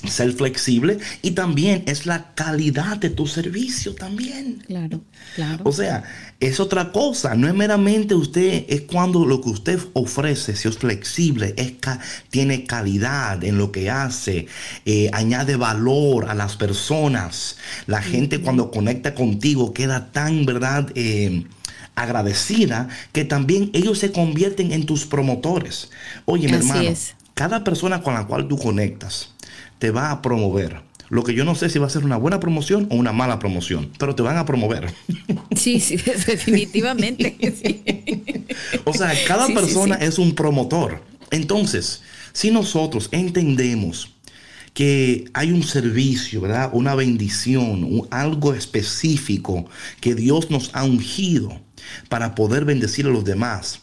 [0.03, 4.63] ser flexible y también es la calidad de tu servicio también.
[4.67, 5.01] Claro,
[5.35, 5.63] claro.
[5.65, 6.03] O sea,
[6.39, 10.77] es otra cosa, no es meramente usted, es cuando lo que usted ofrece, si es
[10.77, 11.73] flexible, es
[12.29, 14.47] tiene calidad en lo que hace,
[14.85, 17.57] eh, añade valor a las personas.
[17.87, 20.91] La gente cuando conecta contigo queda tan, ¿verdad?
[20.95, 21.45] Eh,
[21.95, 25.89] agradecida que también ellos se convierten en tus promotores.
[26.25, 26.89] Oye, mi hermano,
[27.33, 29.34] cada persona con la cual tú conectas,
[29.79, 30.81] te va a promover.
[31.09, 33.37] Lo que yo no sé si va a ser una buena promoción o una mala
[33.39, 34.93] promoción, pero te van a promover.
[35.55, 37.37] Sí, sí, definitivamente.
[38.83, 41.01] O sea, cada persona es un promotor.
[41.31, 42.01] Entonces,
[42.33, 44.09] si nosotros entendemos
[44.73, 46.69] que hay un servicio, ¿verdad?
[46.73, 49.65] Una bendición, algo específico
[50.01, 51.61] que Dios nos ha ungido
[52.09, 53.79] para poder bendecir a los demás,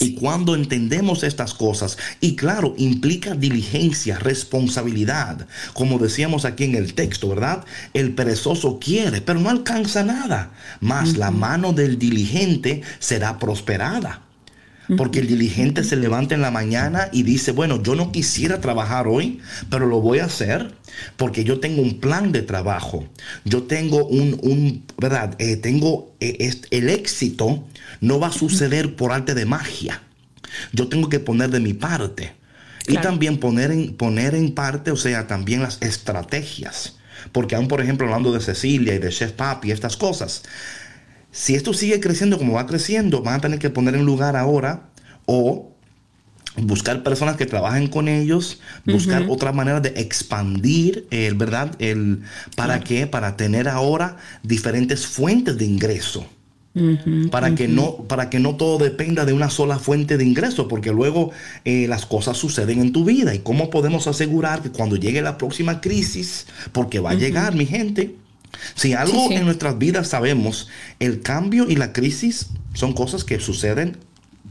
[0.00, 6.94] y cuando entendemos estas cosas, y claro, implica diligencia, responsabilidad, como decíamos aquí en el
[6.94, 7.64] texto, ¿verdad?
[7.92, 14.20] El perezoso quiere, pero no alcanza nada, más la mano del diligente será prosperada.
[14.98, 19.08] Porque el diligente se levanta en la mañana y dice, bueno, yo no quisiera trabajar
[19.08, 20.74] hoy, pero lo voy a hacer
[21.16, 23.06] porque yo tengo un plan de trabajo.
[23.46, 25.36] Yo tengo un, ¿verdad?
[25.38, 27.64] Eh, tengo eh, el éxito
[28.00, 30.02] no va a suceder por arte de magia.
[30.72, 32.34] Yo tengo que poner de mi parte.
[32.86, 36.96] Y también poner en, poner en parte, o sea, también las estrategias.
[37.32, 40.42] Porque aún, por ejemplo, hablando de Cecilia y de Chef Papi y estas cosas,
[41.32, 44.90] si esto sigue creciendo como va creciendo, van a tener que poner en lugar ahora
[45.24, 45.74] o
[46.56, 51.74] buscar personas que trabajen con ellos, buscar otra manera de expandir, el ¿verdad?
[51.78, 52.22] El,
[52.54, 53.06] ¿Para qué?
[53.06, 56.26] Para tener ahora diferentes fuentes de ingreso.
[57.30, 60.92] Para, que no, para que no todo dependa de una sola fuente de ingreso, porque
[60.92, 61.30] luego
[61.64, 63.34] eh, las cosas suceden en tu vida.
[63.34, 67.66] ¿Y cómo podemos asegurar que cuando llegue la próxima crisis, porque va a llegar, mi
[67.66, 68.16] gente,
[68.74, 73.98] si algo en nuestras vidas sabemos, el cambio y la crisis son cosas que suceden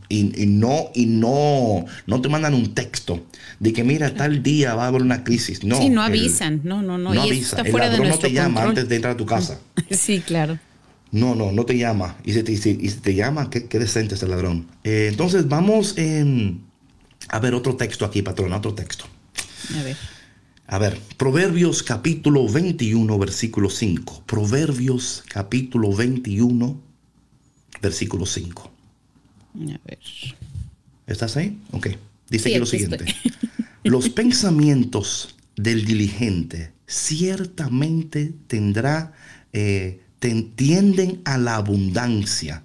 [0.09, 3.25] y, no, y no, no te mandan un texto
[3.59, 5.63] de que mira, tal día va a haber una crisis.
[5.63, 7.13] No, sí, no avisan, no, no, no.
[7.13, 7.61] No avisa.
[7.61, 9.59] el ladrón no te llama antes de entrar a tu casa.
[9.89, 10.59] sí, claro.
[11.13, 12.17] No, no, no te llama.
[12.25, 14.67] Y si te, y te llama, qué, decente es el ladrón.
[14.83, 15.95] Eh, entonces vamos
[17.29, 19.05] a ver otro texto aquí, patrón, otro texto.
[19.79, 19.95] A ver.
[20.65, 24.23] A ver, Proverbios capítulo 21, versículo 5.
[24.25, 26.81] Proverbios capítulo 21,
[27.79, 28.71] versículo 5.
[29.55, 29.99] A ver.
[31.05, 31.59] ¿Estás ahí?
[31.71, 31.89] Ok.
[32.27, 33.05] Dice aquí lo siguiente.
[33.83, 39.13] Los pensamientos del diligente ciertamente tendrá,
[39.51, 40.01] eh,
[40.55, 42.63] tienden a la abundancia,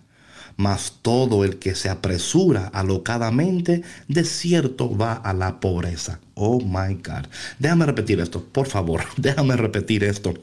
[0.56, 6.20] mas todo el que se apresura alocadamente, de cierto va a la pobreza.
[6.34, 7.26] Oh my God.
[7.58, 10.34] Déjame repetir esto, por favor, déjame repetir esto.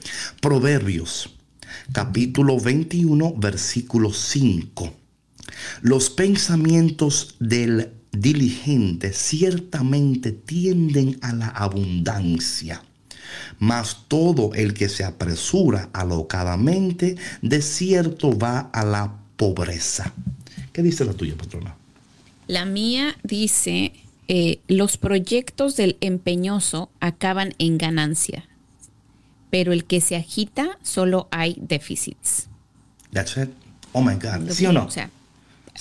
[0.41, 1.29] Proverbios,
[1.91, 4.93] capítulo 21, versículo 5
[5.81, 12.83] los pensamientos del diligente ciertamente tienden a la abundancia,
[13.59, 20.13] mas todo el que se apresura alocadamente, de cierto va a la pobreza.
[20.71, 21.75] ¿Qué dice la tuya, patrona?
[22.47, 23.93] La mía dice,
[24.27, 28.47] eh, los proyectos del empeñoso acaban en ganancia,
[29.49, 32.47] pero el que se agita solo hay déficits.
[33.11, 33.49] That's it.
[33.93, 34.51] Oh my God.
[34.51, 34.85] ¿Sí o no?
[34.85, 35.09] O sea,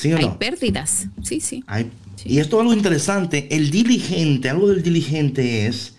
[0.02, 1.64] hay pérdidas, sí, sí.
[2.24, 3.48] Y esto es algo interesante.
[3.54, 5.93] El diligente, algo del diligente es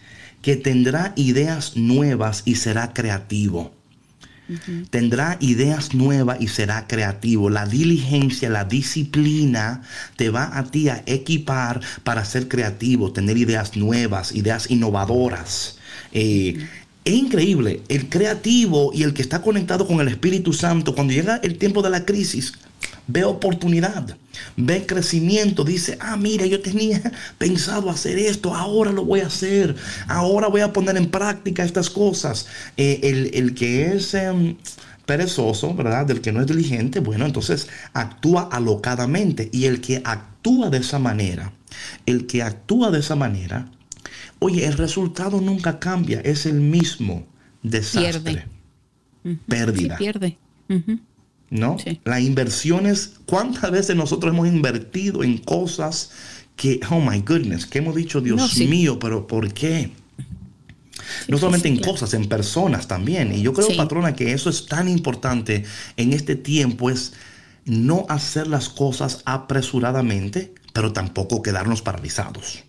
[0.45, 3.73] que tendrá ideas nuevas y será creativo.
[4.91, 7.49] Tendrá ideas nuevas y será creativo.
[7.49, 9.81] La diligencia, la disciplina
[10.17, 15.79] te va a ti a equipar para ser creativo, tener ideas nuevas, ideas innovadoras.
[16.11, 16.63] Eh,
[17.03, 21.37] es increíble, el creativo y el que está conectado con el Espíritu Santo, cuando llega
[21.37, 22.53] el tiempo de la crisis,
[23.07, 24.17] ve oportunidad,
[24.57, 27.01] ve crecimiento, dice, ah, mira, yo tenía
[27.37, 29.75] pensado hacer esto, ahora lo voy a hacer,
[30.07, 32.47] ahora voy a poner en práctica estas cosas.
[32.77, 34.13] Eh, el, que es...
[34.13, 34.57] Em,
[35.05, 36.07] perezoso, ¿verdad?
[36.07, 39.49] Del que no es diligente, bueno, entonces actúa alocadamente.
[39.53, 41.53] Y el que actúa de esa manera,
[42.05, 43.69] el que actúa de esa manera,
[44.39, 47.27] oye, el resultado nunca cambia, es el mismo
[47.61, 48.45] desastre.
[49.23, 49.39] Pierde.
[49.47, 49.97] Pérdida.
[49.97, 50.37] pierde.
[51.49, 51.77] ¿No?
[52.03, 56.11] La inversión es, ¿cuántas veces nosotros hemos invertido en cosas
[56.55, 59.91] que, oh my goodness, que hemos dicho, Dios mío, pero ¿por qué?
[61.27, 63.33] no solamente en cosas, en personas también.
[63.33, 65.63] Y yo creo, patrona, que eso es tan importante
[65.97, 67.13] en este tiempo, es
[67.65, 72.63] no hacer las cosas apresuradamente, pero tampoco quedarnos paralizados.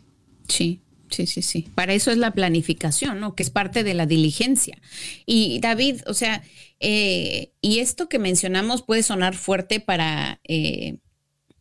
[0.48, 1.68] Sí, Sí, sí, sí.
[1.74, 3.34] Para eso es la planificación, ¿no?
[3.34, 4.80] Que es parte de la diligencia.
[5.24, 6.42] Y David, o sea,
[6.80, 10.98] eh, y esto que mencionamos puede sonar fuerte para, eh,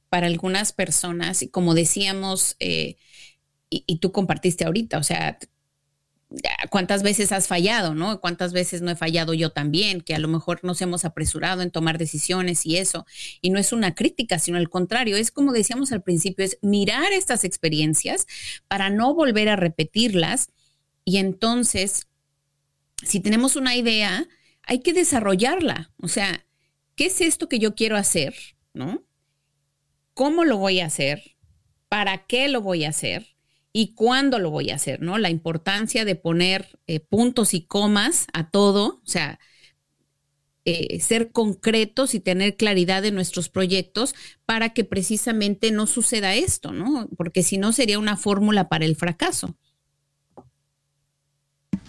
[0.10, 2.98] para algunas personas, y como decíamos, eh,
[3.70, 5.38] y, y, tú compartiste ahorita, o sea,
[6.70, 8.20] cuántas veces has fallado, ¿no?
[8.20, 11.72] Cuántas veces no he fallado yo también, que a lo mejor nos hemos apresurado en
[11.72, 13.06] tomar decisiones y eso.
[13.42, 17.14] Y no es una crítica, sino al contrario, es como decíamos al principio, es mirar
[17.14, 18.28] estas experiencias
[18.68, 20.50] para no volver a repetirlas.
[21.04, 22.08] Y entonces,
[23.04, 24.28] si tenemos una idea,
[24.64, 25.92] hay que desarrollarla.
[26.02, 26.46] O sea,
[26.96, 28.36] ¿qué es esto que yo quiero hacer?
[28.74, 29.06] ¿No?
[30.14, 31.36] ¿Cómo lo voy a hacer?
[31.88, 33.35] ¿Para qué lo voy a hacer?
[33.78, 35.18] Y cuándo lo voy a hacer, ¿no?
[35.18, 39.38] La importancia de poner eh, puntos y comas a todo, o sea,
[40.64, 46.72] eh, ser concretos y tener claridad de nuestros proyectos para que precisamente no suceda esto,
[46.72, 47.10] ¿no?
[47.18, 49.58] Porque si no sería una fórmula para el fracaso.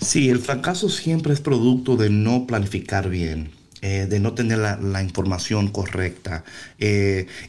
[0.00, 3.52] Sí, el fracaso siempre es producto de no planificar bien.
[3.82, 6.44] Eh, de no tener la, información correcta.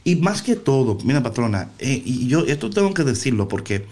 [0.03, 3.85] y más que todo, mira patrona, y yo esto tengo que decirlo porque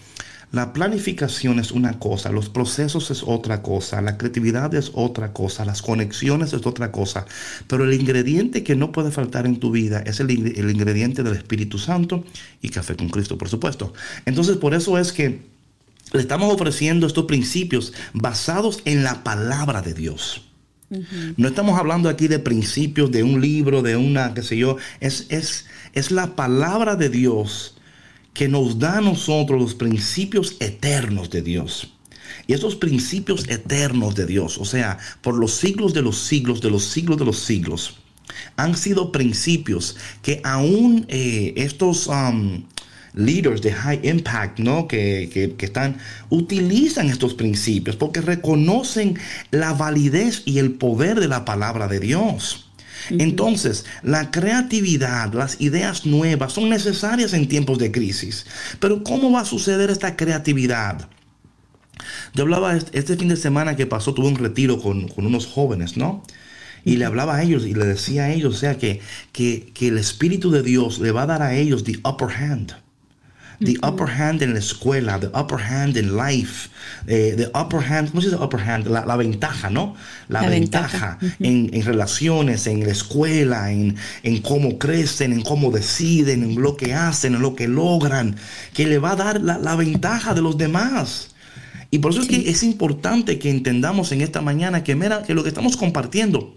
[0.52, 5.64] la planificación es una cosa, los procesos es otra cosa, la creatividad es otra cosa,
[5.64, 7.26] las conexiones es otra cosa,
[7.66, 11.78] pero el ingrediente que no puede faltar en tu vida es el, ingrediente del Espíritu
[11.78, 12.24] Santo
[12.62, 13.92] y café con Cristo, por supuesto.
[14.24, 15.42] Entonces, por eso es que
[16.12, 20.42] le estamos ofreciendo estos principios basados en la palabra de Dios.
[21.36, 25.26] No estamos hablando aquí de principios de un libro, de una, qué sé yo, es,
[25.30, 27.75] es, es la palabra de Dios
[28.36, 31.92] que nos da a nosotros los principios eternos de Dios.
[32.46, 36.70] Y esos principios eternos de Dios, o sea, por los siglos de los siglos, de
[36.70, 37.96] los siglos de los siglos,
[38.56, 42.62] han sido principios que aún eh, estos um,
[43.14, 44.86] leaders de high impact, ¿no?
[44.86, 45.96] Que, que, están,
[46.28, 49.18] utilizan estos principios porque reconocen
[49.50, 52.65] la validez y el poder de la palabra de Dios.
[53.10, 58.46] Entonces, la creatividad, las ideas nuevas son necesarias en tiempos de crisis.
[58.80, 61.08] Pero ¿cómo va a suceder esta creatividad?
[62.34, 66.22] Yo hablaba este fin de semana que pasó, tuve un retiro con, unos jóvenes, ¿no?
[66.84, 69.00] Y le hablaba a ellos y le decía a ellos, o sea, que,
[69.32, 72.85] que, que el Espíritu de Dios le va a dar a ellos the upper hand
[73.60, 76.68] the upper hand en la escuela, the upper hand in life,
[77.06, 78.86] eh, the upper hand, ¿cómo se dice upper hand?
[78.86, 79.94] La, ventaja, ¿no?
[80.28, 86.60] La, ventaja, en, relaciones, en la escuela, en, en cómo crecen, en cómo deciden, en
[86.60, 88.36] lo que hacen, en lo que logran,
[88.74, 91.30] que le va a dar la, ventaja de los demás.
[91.90, 95.34] Y por eso es que es importante que entendamos en esta mañana que, mira, que
[95.34, 96.54] lo que estamos compartiendo,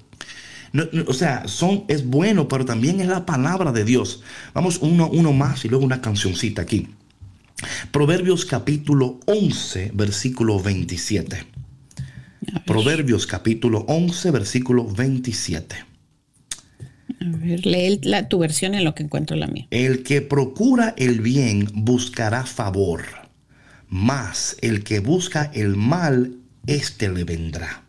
[1.07, 4.22] o sea, son, es bueno, pero también es la palabra de Dios.
[4.53, 6.88] Vamos uno, uno más y luego una cancioncita aquí.
[7.91, 11.45] Proverbios capítulo 11, versículo 27.
[12.65, 15.76] Proverbios capítulo 11, versículo 27.
[17.22, 19.67] A ver, lee la, tu versión en lo que encuentro la mía.
[19.72, 23.03] El que procura el bien buscará favor,
[23.89, 27.84] mas el que busca el mal, éste le vendrá.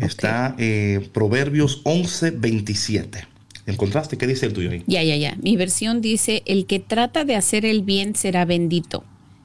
[0.00, 3.26] Está eh, Proverbios 11, 27.
[3.66, 4.16] ¿Encontraste?
[4.16, 4.84] ¿Qué dice el tuyo ahí?
[4.86, 5.36] Ya, ya, ya.
[5.42, 9.04] Mi versión dice, el que trata de hacer el bien será bendito.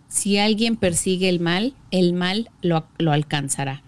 [0.09, 3.81] Si alguien persigue el mal, el mal lo, lo alcanzará.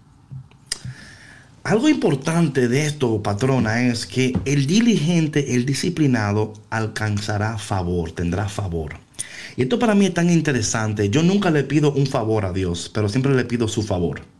[1.64, 8.98] Algo importante de esto, patrona, es que el diligente, el disciplinado, alcanzará favor, tendrá favor.
[9.56, 11.10] Y esto para mí es tan interesante.
[11.10, 14.33] Yo nunca le pido un favor a Dios, pero siempre le pido su favor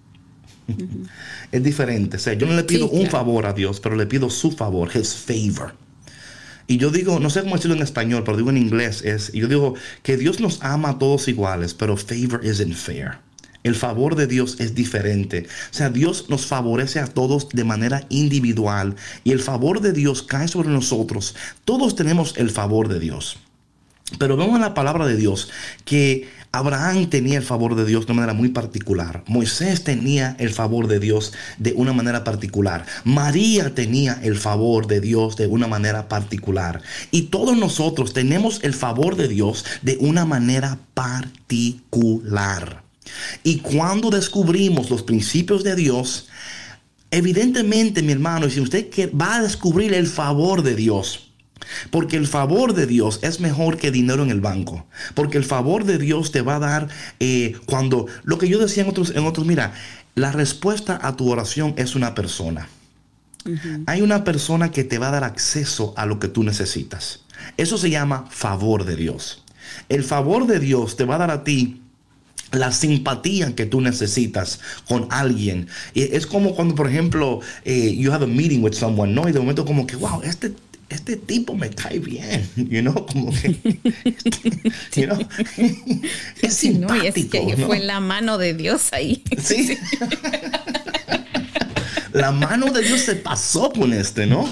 [1.52, 2.18] es diferente.
[2.18, 4.90] O sea, yo no le pido un favor a Dios, pero le pido su favor,
[4.94, 5.74] his favor.
[6.68, 9.48] Y yo digo, no sé cómo decirlo en español, pero digo en inglés, es, yo
[9.48, 13.18] digo que Dios nos ama a todos iguales, pero favor isn't fair.
[13.64, 15.48] El favor de Dios es diferente.
[15.72, 20.22] O sea, Dios nos favorece a todos de manera individual y el favor de Dios
[20.22, 21.36] cae sobre nosotros.
[21.64, 23.38] Todos tenemos el favor de Dios.
[24.20, 25.50] Pero vemos en la palabra de Dios
[25.86, 29.24] que Abraham tenía el favor de Dios de una manera muy particular.
[29.26, 32.86] Moisés tenía el favor de Dios de una manera particular.
[33.04, 36.84] María tenía el favor de Dios de una manera particular.
[37.10, 42.84] Y todos nosotros tenemos el favor de Dios de una manera particular.
[43.44, 46.28] Y cuando descubrimos los principios de Dios,
[47.10, 51.33] evidentemente, mi hermano, si usted va a descubrir el favor de Dios,
[51.92, 54.86] porque el favor de Dios es mejor que dinero en el banco.
[55.14, 56.88] Porque el favor de Dios te va a dar
[57.20, 59.74] eh, cuando, lo que yo decía en otros, en otros, mira,
[60.16, 62.68] la respuesta a tu oración es una persona.
[63.88, 67.22] Hay una persona que te va a dar acceso a lo que tú necesitas.
[67.58, 69.44] Eso se llama favor de Dios.
[69.90, 71.82] El favor de Dios te va a dar a ti
[72.52, 75.68] la simpatía que tú necesitas con alguien.
[75.96, 79.28] Es como cuando, por ejemplo, eh, you have a meeting with someone, ¿no?
[79.28, 80.54] Y de momento como que, wow, este
[80.90, 83.50] este tipo me cae bien, you know, como que,
[84.96, 85.20] you know,
[86.42, 86.96] es simpático.
[86.96, 89.24] No, es que fue la mano de Dios ahí.
[89.42, 89.78] Sí.
[92.12, 94.48] la mano de Dios se pasó con este, ¿no?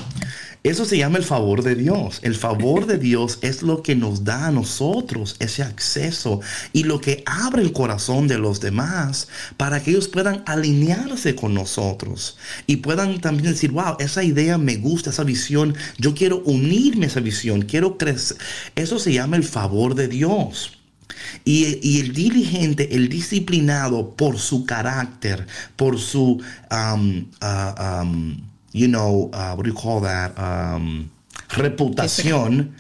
[0.64, 2.20] Eso se llama el favor de Dios.
[2.22, 6.40] El favor de Dios es lo que nos da a nosotros ese acceso
[6.72, 11.56] y lo que abre el corazón de los demás para que ellos puedan alinearse con
[11.56, 12.38] nosotros
[12.68, 17.10] y puedan también decir, wow, esa idea me gusta, esa visión, yo quiero unirme a
[17.10, 18.38] esa visión, quiero crecer.
[18.76, 20.78] Eso se llama el favor de Dios.
[21.44, 26.40] Y, el diligente, el disciplinado por su carácter, por su...
[26.70, 30.38] Um, uh, you know, uh, what do you call that?
[30.38, 31.10] Um,
[31.50, 32.74] reputación,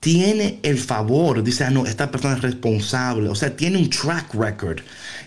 [0.00, 4.34] tiene el favor, dice, ah, no, esta persona es responsable, o sea, tiene un track
[4.34, 4.78] record.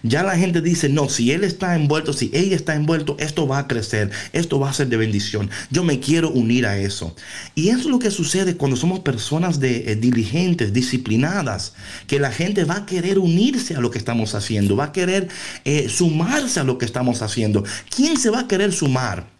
[0.03, 3.59] Ya la gente dice, no, si él está envuelto, si ella está envuelto, esto va
[3.59, 5.49] a crecer, esto va a ser de bendición.
[5.69, 7.13] Yo me quiero unir a eso.
[7.55, 11.73] Y eso es lo que sucede cuando somos personas de, eh, diligentes, disciplinadas,
[12.07, 15.27] que la gente va a querer unirse a lo que estamos haciendo, va a querer
[15.65, 17.65] eh, sumarse a lo que estamos haciendo.
[17.93, 19.38] ¿Quién se va a querer sumar?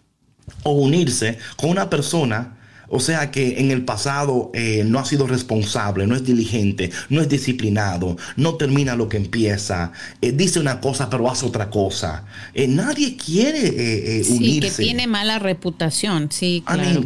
[0.64, 2.56] O unirse con una persona
[2.92, 7.22] O sea que en el pasado eh, no ha sido responsable, no es diligente, no
[7.22, 9.92] es disciplinado, no termina lo que empieza,
[10.22, 12.26] eh, dice una cosa pero hace otra cosa.
[12.54, 14.34] Eh, nadie quiere unirse.
[14.34, 17.06] Sí, que tiene mala reputación, sí, claro,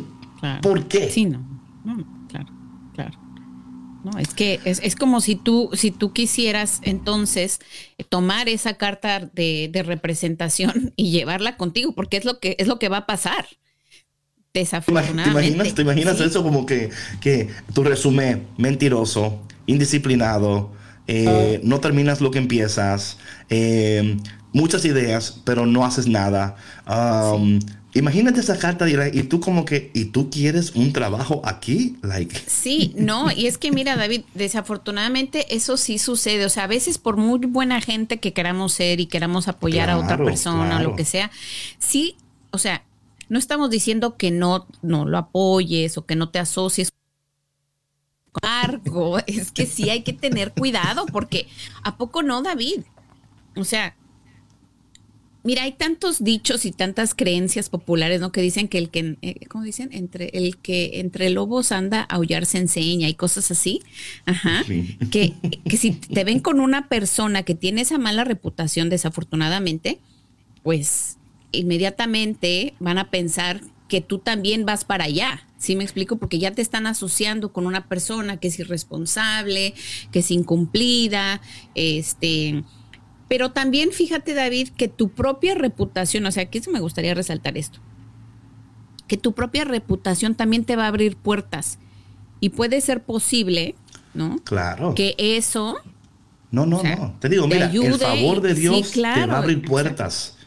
[0.62, 1.10] ¿Por qué?
[1.12, 1.44] Sí, no.
[4.04, 7.60] No, es que es, como si tú, si tú quisieras entonces
[8.10, 12.80] tomar esa carta de, de representación y llevarla contigo, porque es lo que es lo
[12.80, 13.48] que va a pasar.
[14.54, 15.72] Desafortunadamente.
[15.72, 16.92] ¿Te imaginas, eso como que,
[17.22, 20.72] que tu resumen mentiroso, indisciplinado,
[21.08, 23.18] eh, no terminas lo que empiezas,
[23.50, 24.16] eh,
[24.52, 26.56] muchas ideas, pero no haces nada.
[26.88, 27.60] Um,
[27.94, 31.98] imagínate esa carta y tú como que, ¿y tú quieres un trabajo aquí?
[32.02, 32.42] Like.
[32.48, 36.46] Sí, no, y es que mira, David, desafortunadamente eso sí sucede.
[36.46, 39.98] O sea, a veces por muy buena gente que queramos ser y queramos apoyar a
[39.98, 41.32] otra persona o lo que sea,
[41.78, 42.16] sí,
[42.52, 42.84] o sea,
[43.30, 46.94] no estamos diciendo que no, no lo apoyes o que no te asocies
[48.42, 51.48] cargo, es que sí hay que tener cuidado porque
[51.84, 52.82] ¿a poco no, David?
[53.56, 53.96] O sea,
[55.44, 58.32] mira, hay tantos dichos y tantas creencias populares, ¿no?
[58.32, 59.90] Que dicen que el que, eh, ¿cómo dicen?
[59.92, 63.82] Entre el que entre lobos anda, aullar se enseña y cosas así.
[64.26, 64.64] Ajá.
[65.12, 65.34] Que,
[65.68, 70.00] que si te ven con una persona que tiene esa mala reputación, desafortunadamente,
[70.64, 71.18] pues
[71.52, 75.46] inmediatamente van a pensar que tú también vas para allá.
[75.58, 76.18] ¿Sí me explico?
[76.18, 79.74] Porque ya te están asociando con una persona que es irresponsable,
[80.12, 81.42] que es incumplida,
[81.76, 82.64] este...
[83.34, 87.80] Pero también fíjate, David, que tu propia reputación, o sea, eso me gustaría resaltar esto,
[89.08, 91.80] que tu propia reputación también te va a abrir puertas.
[92.40, 93.74] Y puede ser posible,
[94.14, 94.38] ¿no?
[94.44, 94.94] Claro.
[94.94, 95.78] Que eso...
[96.52, 97.16] No, no, no.
[97.20, 100.38] Te digo, mira, el favor de Dios te va a abrir puertas.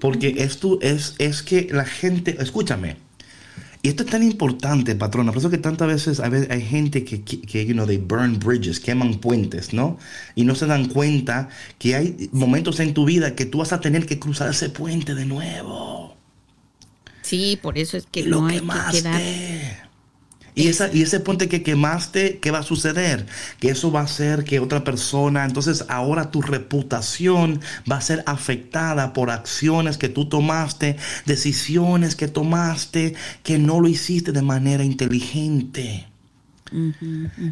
[0.00, 2.96] Porque esto es, es que la gente, escúchame,
[3.86, 7.22] y esto es tan importante, patrona, por eso que tantas veces hay, hay gente que,
[7.22, 9.96] que, you know, they burn bridges, queman puentes, ¿no?
[10.34, 13.80] Y no se dan cuenta que hay momentos en tu vida que tú vas a
[13.80, 16.16] tener que cruzar ese puente de nuevo.
[17.22, 19.85] Sí, por eso es que no hay que quedar
[20.56, 23.26] y, esa, y ese puente que quemaste, ¿qué va a suceder?
[23.60, 28.24] Que eso va a hacer que otra persona, entonces ahora tu reputación va a ser
[28.26, 30.96] afectada por acciones que tú tomaste,
[31.26, 36.08] decisiones que tomaste, que no lo hiciste de manera inteligente.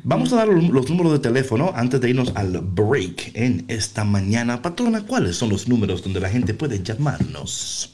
[0.03, 4.63] Vamos a dar los números de teléfono antes de irnos al break en esta mañana.
[4.63, 7.91] Patrona, ¿cuáles son los números donde la gente puede llamarnos?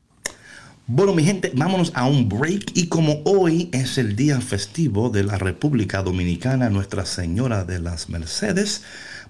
[0.87, 5.23] Bueno, mi gente, vámonos a un break y como hoy es el día festivo de
[5.23, 8.81] la República Dominicana, Nuestra Señora de las Mercedes,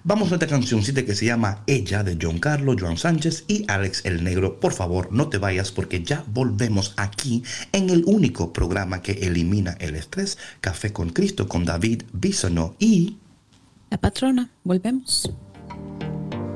[0.02, 4.00] vamos a esta cancioncita que se llama Ella de John Carlos, Joan Sánchez y Alex
[4.06, 4.60] el Negro.
[4.60, 9.76] Por favor, no te vayas porque ya volvemos aquí en el único programa que elimina
[9.78, 13.18] el estrés, Café con Cristo con David Bisono y...
[13.90, 15.30] La patrona, volvemos.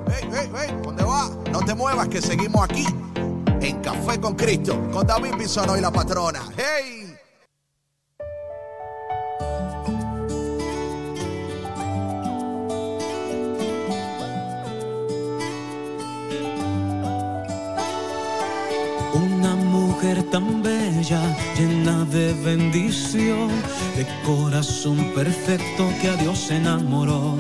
[0.09, 1.31] Hey, hey, hey, ¿dónde va?
[1.53, 2.87] No te muevas que seguimos aquí
[3.67, 6.43] en Café con Cristo, con David Bisono y la patrona.
[6.57, 7.15] ¡Hey!
[19.15, 21.21] Una mujer tan bella,
[21.59, 23.49] llena de bendición,
[23.97, 27.37] de corazón perfecto que a Dios enamoró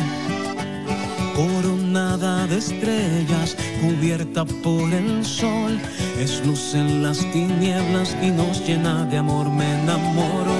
[1.96, 5.80] coronada de estrellas, cubierta por el sol,
[6.18, 10.58] es luz en las tinieblas y nos llena de amor, me enamoro.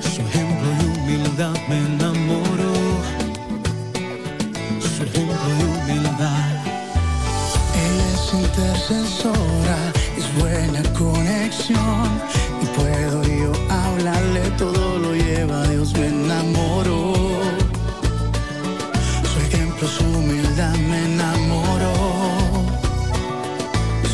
[0.00, 2.72] Su ejemplo y humildad me enamoro.
[4.80, 6.52] Su ejemplo y humildad.
[7.84, 9.78] Ella es intercesora,
[10.16, 12.08] es buena conexión
[12.62, 17.01] y puedo yo hablarle, todo lo lleva Dios, me enamoro.
[19.86, 21.92] Su humildad me enamoró.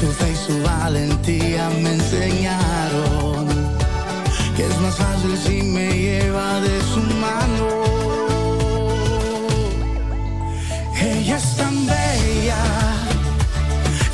[0.00, 3.46] Su fe y su valentía me enseñaron
[4.56, 7.68] que es más fácil si me lleva de su mano.
[10.98, 12.62] Ella es tan bella,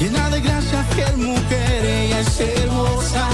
[0.01, 3.29] llena de gracia, fiel mujer, ella es hermosa.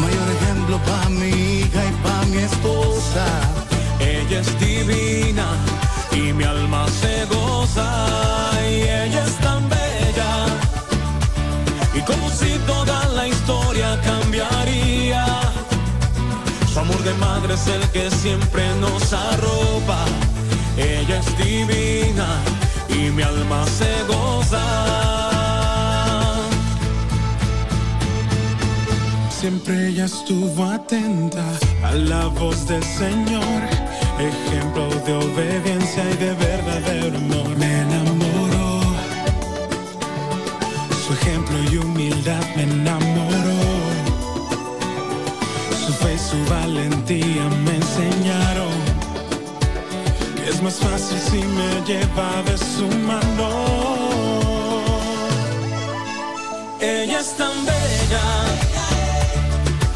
[0.00, 3.26] Mayor ejemplo para mi hija y para mi esposa.
[3.98, 5.79] Ella es divina
[6.40, 7.90] mi alma se goza
[8.62, 10.32] y ella es tan bella.
[11.94, 15.26] Y como si toda la historia cambiaría.
[16.72, 20.00] Su amor de madre es el que siempre nos arropa.
[20.78, 22.28] Ella es divina
[22.88, 24.66] y mi alma se goza.
[29.40, 31.44] Siempre ella estuvo atenta
[31.82, 33.89] a la voz del Señor
[34.28, 37.56] ejemplo de obediencia y de verdadero amor.
[37.56, 38.80] Me enamoró,
[41.06, 43.60] su ejemplo y humildad me enamoró.
[45.86, 48.74] Su fe y su valentía me enseñaron
[50.36, 53.48] que es más fácil si me lleva de su mano.
[56.80, 58.26] Ella es tan bella,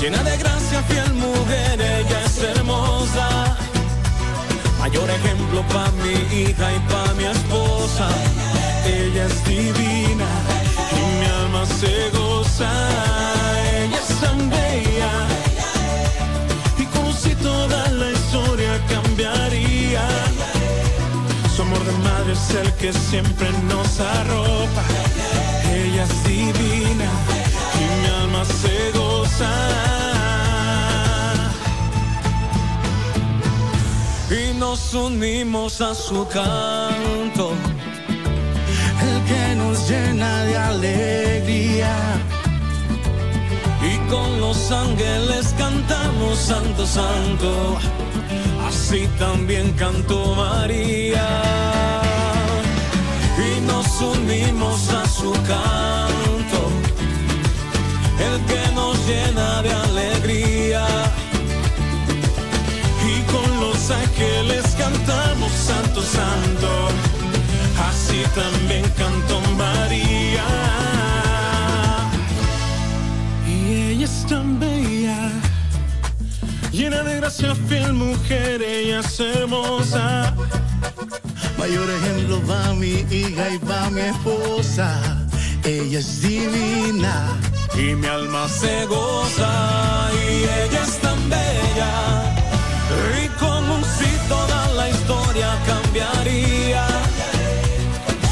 [0.00, 3.63] llena de gracia, fiel mujer, ella es hermosa
[4.94, 8.08] mayor ejemplo para mi hija y para mi esposa.
[8.86, 10.28] Ella es divina
[10.92, 12.70] y mi alma se goza.
[13.76, 15.12] Ella es tan bella
[16.78, 20.06] y como si toda la historia cambiaría.
[21.54, 24.82] Su amor de madre es el que siempre nos arropa.
[25.72, 26.83] Ella es divina
[34.74, 37.52] nos unimos a su canto,
[39.08, 41.94] el que nos llena de alegría.
[43.88, 47.78] Y con los ángeles cantamos Santo, Santo,
[48.66, 51.28] así también cantó María.
[53.46, 56.60] Y nos unimos a su canto,
[58.28, 60.53] el que nos llena de alegría
[64.16, 66.68] que les cantamos Santo Santo,
[67.88, 70.44] así también cantó María.
[73.46, 75.30] Y ella es tan bella,
[76.72, 80.34] llena de gracia, fiel mujer, ella es hermosa.
[81.58, 85.00] Mayor ejemplo va mi hija y va mi esposa,
[85.64, 87.36] ella es divina.
[87.76, 92.34] Y mi alma se goza y ella es tan bella
[95.34, 96.86] historia cambiaría.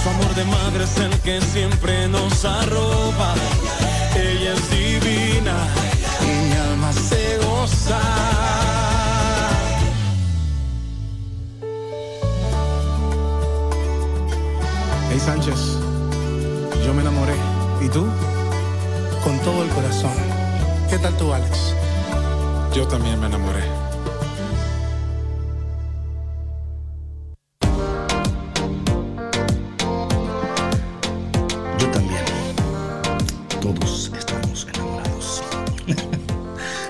[0.02, 3.34] Su amor de madre es el que siempre nos arropa.
[4.14, 5.56] Ella es divina
[6.20, 8.00] y mi alma se goza.
[15.10, 15.78] Hey Sánchez,
[16.84, 17.34] yo me enamoré.
[17.80, 18.06] ¿Y tú?
[19.24, 20.12] Con todo el corazón.
[20.88, 21.74] ¿Qué tal tú, Alex?
[22.74, 23.91] Yo también me enamoré.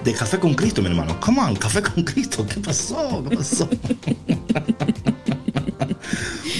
[0.04, 1.18] De Café con Cristo, mi hermano.
[1.20, 2.44] Come on, Café con Cristo.
[2.46, 3.24] ¿Qué pasó?
[3.28, 3.68] ¿Qué pasó?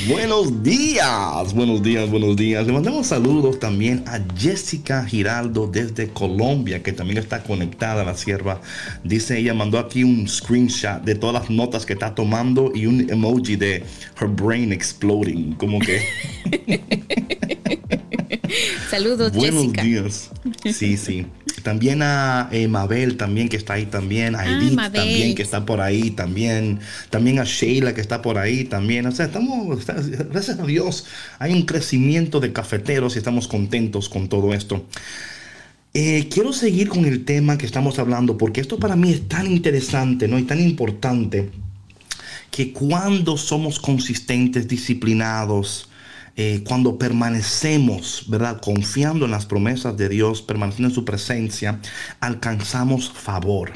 [0.09, 2.66] buenos días, buenos días, buenos días.
[2.66, 8.16] Le mandamos saludos también a Jessica Giraldo desde Colombia, que también está conectada a la
[8.16, 8.61] sierva.
[9.03, 13.11] Dice ella, mandó aquí un screenshot de todas las notas que está tomando y un
[13.11, 13.84] emoji de
[14.20, 15.55] her brain exploding.
[15.55, 16.03] Como que.
[18.90, 20.30] Saludos, Buenos días.
[20.72, 21.26] Sí, sí.
[21.62, 24.34] También a eh, Mabel, también que está ahí también.
[24.34, 26.80] A ah, Edith también que está por ahí también.
[27.11, 29.07] También a Sheila que está por ahí también.
[29.07, 31.07] O sea, estamos, gracias a Dios,
[31.38, 34.86] hay un crecimiento de cafeteros y estamos contentos con todo esto.
[35.94, 39.46] Eh, quiero seguir con el tema que estamos hablando porque esto para mí es tan
[39.46, 40.38] interesante ¿no?
[40.38, 41.50] y tan importante
[42.50, 45.90] que cuando somos consistentes, disciplinados,
[46.37, 48.61] eh, cuando permanecemos, ¿verdad?
[48.61, 51.80] Confiando en las promesas de Dios, permaneciendo en su presencia,
[52.20, 53.72] alcanzamos favor.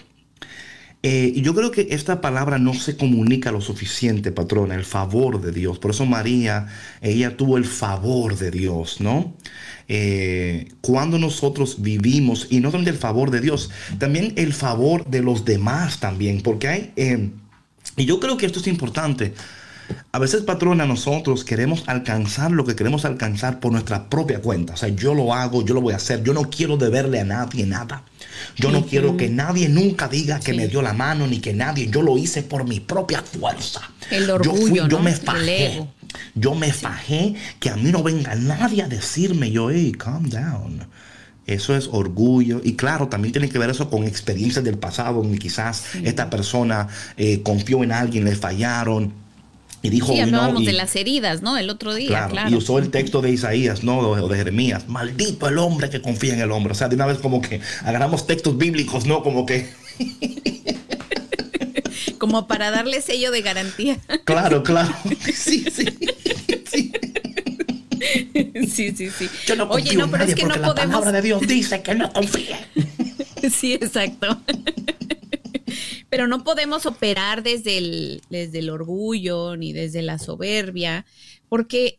[1.02, 5.40] Eh, y yo creo que esta palabra no se comunica lo suficiente, patrona, el favor
[5.40, 5.78] de Dios.
[5.78, 6.66] Por eso María,
[7.00, 9.34] ella tuvo el favor de Dios, ¿no?
[9.86, 15.22] Eh, cuando nosotros vivimos, y no solamente el favor de Dios, también el favor de
[15.22, 16.92] los demás también, porque hay,
[17.96, 19.34] y yo creo que esto es importante,
[20.12, 24.74] a veces, patrona, nosotros queremos alcanzar lo que queremos alcanzar por nuestra propia cuenta.
[24.74, 26.22] O sea, yo lo hago, yo lo voy a hacer.
[26.22, 28.03] Yo no quiero deberle a nadie nada.
[28.57, 31.89] Yo no quiero que nadie nunca diga que me dio la mano, ni que nadie.
[31.89, 33.82] Yo lo hice por mi propia fuerza.
[34.11, 35.87] El orgullo, yo, yo me fajé.
[36.34, 40.87] Yo me fajé que a mí no venga nadie a decirme, yo, hey, calm down.
[41.47, 42.61] Eso es orgullo.
[42.64, 46.89] Y claro, también tiene que ver eso con experiencias del pasado, donde quizás esta persona
[47.16, 49.25] eh, confió en alguien, le fallaron.
[49.82, 51.56] Y dijo, sí, hablábamos de las heridas, ¿no?
[51.58, 53.98] El otro día, claro, Y usó el texto de Isaías, ¿no?
[53.98, 54.88] O de Jeremías.
[54.88, 56.72] Maldito el hombre que confía en el hombre.
[56.72, 59.22] O sea, de una vez como que agarramos textos bíblicos, ¿no?
[59.22, 59.70] Como que...
[62.18, 63.98] como para darle sello de garantía.
[64.24, 64.92] Claro, claro.
[65.34, 65.86] Sí, sí.
[68.68, 69.28] Sí, sí, sí.
[69.46, 70.74] Yo no Oye, no, pero es que no la podemos.
[70.76, 72.56] palabra de Dios dice que no confíe.
[73.50, 74.40] Sí, exacto.
[76.09, 81.04] Pero no podemos operar desde el, desde el orgullo ni desde la soberbia,
[81.48, 81.98] porque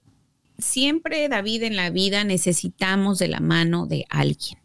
[0.57, 4.59] siempre, David, en la vida necesitamos de la mano de alguien.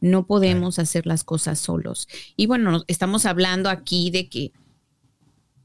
[0.00, 2.08] No podemos hacer las cosas solos.
[2.36, 4.52] Y bueno, estamos hablando aquí de que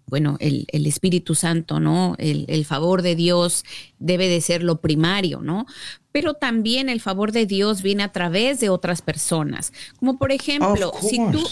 [0.07, 2.15] bueno, el, Espíritu Santo, ¿no?
[2.17, 3.65] El, favor de Dios
[3.99, 5.65] debe de ser lo primario, ¿no?
[6.13, 9.73] Pero también el favor de Dios viene a través de otras personas.
[9.99, 11.45] Como por ejemplo, si tú,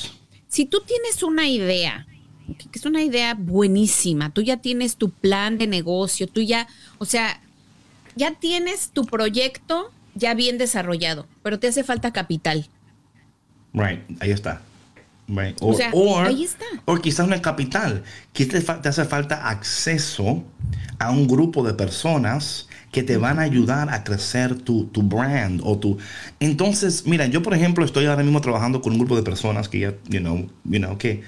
[0.48, 2.06] si tú tienes una idea,
[2.58, 6.68] que es una idea buenísima, tú ya tienes tu plan de negocio, tú ya,
[6.98, 7.42] o sea,
[8.16, 12.68] ya tienes tu proyecto ya bien desarrollado, pero te hace falta capital.
[13.74, 14.62] Right, ahí está.
[15.60, 15.92] O, sea,
[16.24, 16.66] ahí está.
[16.86, 20.44] O quizás no es capital, quizás te, hace falta acceso
[21.00, 25.78] a un grupo de personas que te van a ayudar a crecer tu, brand o
[25.80, 25.98] tu...
[26.40, 29.80] Entonces, mira, yo por ejemplo estoy ahora mismo trabajando con un grupo de personas que
[29.80, 31.24] ya, you know, you know que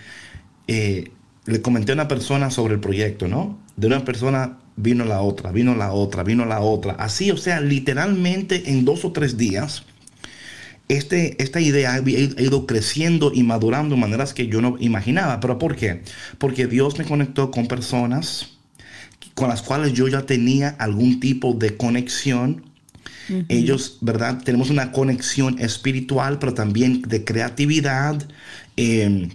[0.68, 1.12] eh,
[1.46, 3.58] le comenté a una persona sobre el proyecto, ¿no?
[3.76, 6.94] De una persona vino la otra, vino la otra, vino la otra.
[6.94, 9.84] Así, o sea, literalmente en dos o tres días
[10.90, 15.40] este, esta idea ha ido creciendo y madurando de maneras que yo no imaginaba.
[15.40, 16.02] ¿Pero por qué?
[16.38, 18.58] Porque Dios me conectó con personas
[19.34, 22.64] con las cuales yo ya tenía algún tipo de conexión.
[23.50, 24.42] Ellos, ¿verdad?
[24.44, 28.26] Tenemos una conexión espiritual, pero también de creatividad.
[28.78, 29.30] Em,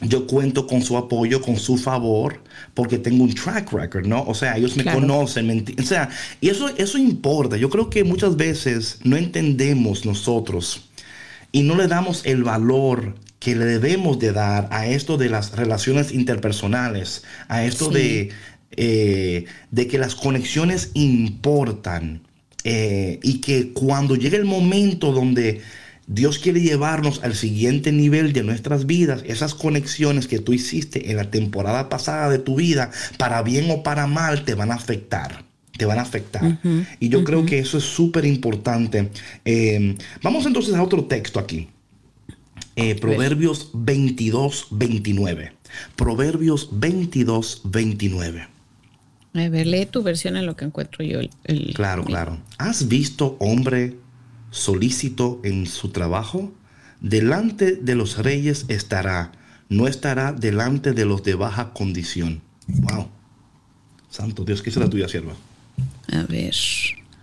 [0.00, 2.40] yo cuento con su apoyo, con su favor,
[2.72, 4.22] porque tengo un track record, ¿no?
[4.22, 6.08] O sea, ellos me conocen, o sea,
[6.40, 7.56] y eso, eso importa.
[7.56, 10.88] Yo creo que muchas veces no entendemos nosotros
[11.52, 15.54] y no le damos el valor que le debemos de dar a esto de las
[15.56, 18.30] relaciones interpersonales, a esto de,
[18.76, 22.22] eh, de que las conexiones importan
[22.64, 25.60] eh, y que cuando llegue el momento donde
[26.06, 31.16] Dios quiere llevarnos al siguiente nivel de nuestras vidas, esas conexiones que tú hiciste en
[31.16, 35.51] la temporada pasada de tu vida, para bien o para mal, te van a afectar
[35.76, 36.58] te van a afectar.
[37.00, 39.10] y yo creo que eso es súper importante.
[39.44, 41.68] Eh, vamos entonces a otro texto aquí.
[42.76, 45.52] Eh, Proverbios 22, 29.
[45.96, 48.48] Proverbios 22, 29.
[49.34, 51.20] A ver, lee tu versión en lo que encuentro yo.
[51.44, 52.38] El, claro, claro.
[52.58, 53.96] ¿Has visto hombre
[54.50, 56.52] solícito en su trabajo?
[57.00, 59.32] Delante de los reyes estará,
[59.68, 62.42] no estará delante de los de baja condición.
[62.68, 63.08] Wow.
[64.10, 65.34] Santo Dios, ¿qué la tuya, sierva?
[66.12, 66.54] A ver,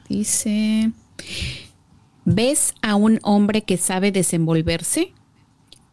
[0.07, 0.91] dice,
[2.25, 5.13] ¿ves a un hombre que sabe desenvolverse?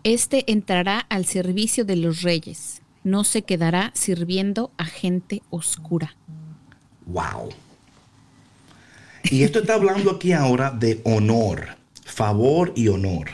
[0.04, 6.16] Este entrará al servicio de los reyes, no se quedará sirviendo a gente oscura.
[7.06, 7.50] Wow.
[9.30, 13.28] Y esto está hablando aquí ahora de honor, favor y honor.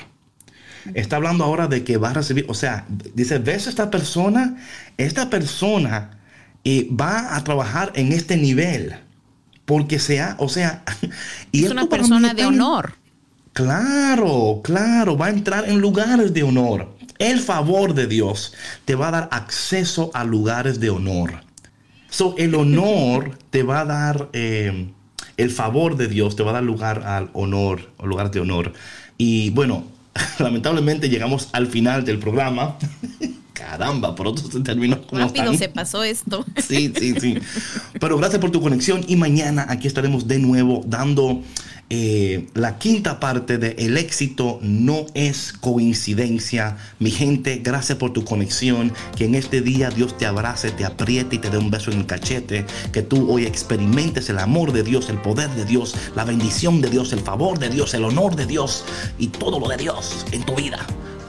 [0.95, 4.57] Está hablando ahora de que va a recibir, o sea, dice, ¿ves a esta persona?
[4.97, 6.19] Esta persona
[6.65, 8.95] eh, va a trabajar en este nivel.
[9.65, 10.85] Porque sea, o sea,
[11.53, 12.95] y es una persona de honor.
[13.53, 16.97] Claro, claro, va a entrar en lugares de honor.
[17.19, 18.55] El favor de Dios
[18.85, 21.45] te va a dar acceso a lugares de honor.
[22.09, 24.91] So, el honor te va a dar, eh,
[25.37, 28.73] el favor de Dios te va a dar lugar al honor, o lugar de honor.
[29.19, 29.85] Y bueno,
[30.39, 32.77] lamentablemente llegamos al final del programa.
[33.63, 36.45] Caramba, pronto se terminó como Rápido se pasó esto.
[36.63, 37.39] Sí, sí, sí.
[38.01, 41.43] Pero gracias por tu conexión y mañana aquí estaremos de nuevo dando
[41.95, 46.79] eh, la quinta parte de El éxito no es coincidencia.
[46.99, 48.93] Mi gente, gracias por tu conexión.
[49.17, 51.99] Que en este día Dios te abrace, te apriete y te dé un beso en
[51.99, 52.65] el cachete.
[52.93, 56.89] Que tú hoy experimentes el amor de Dios, el poder de Dios, la bendición de
[56.89, 58.85] Dios, el favor de Dios, el honor de Dios
[59.19, 60.79] y todo lo de Dios en tu vida.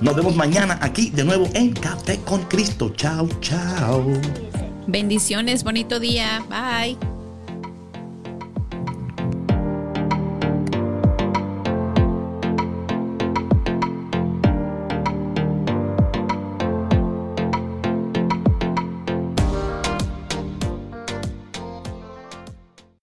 [0.04, 2.92] Nos vemos mañana aquí de nuevo en Café con Cristo.
[2.94, 4.06] Chao, chao.
[4.86, 6.44] Bendiciones, bonito día.
[6.50, 6.98] Bye.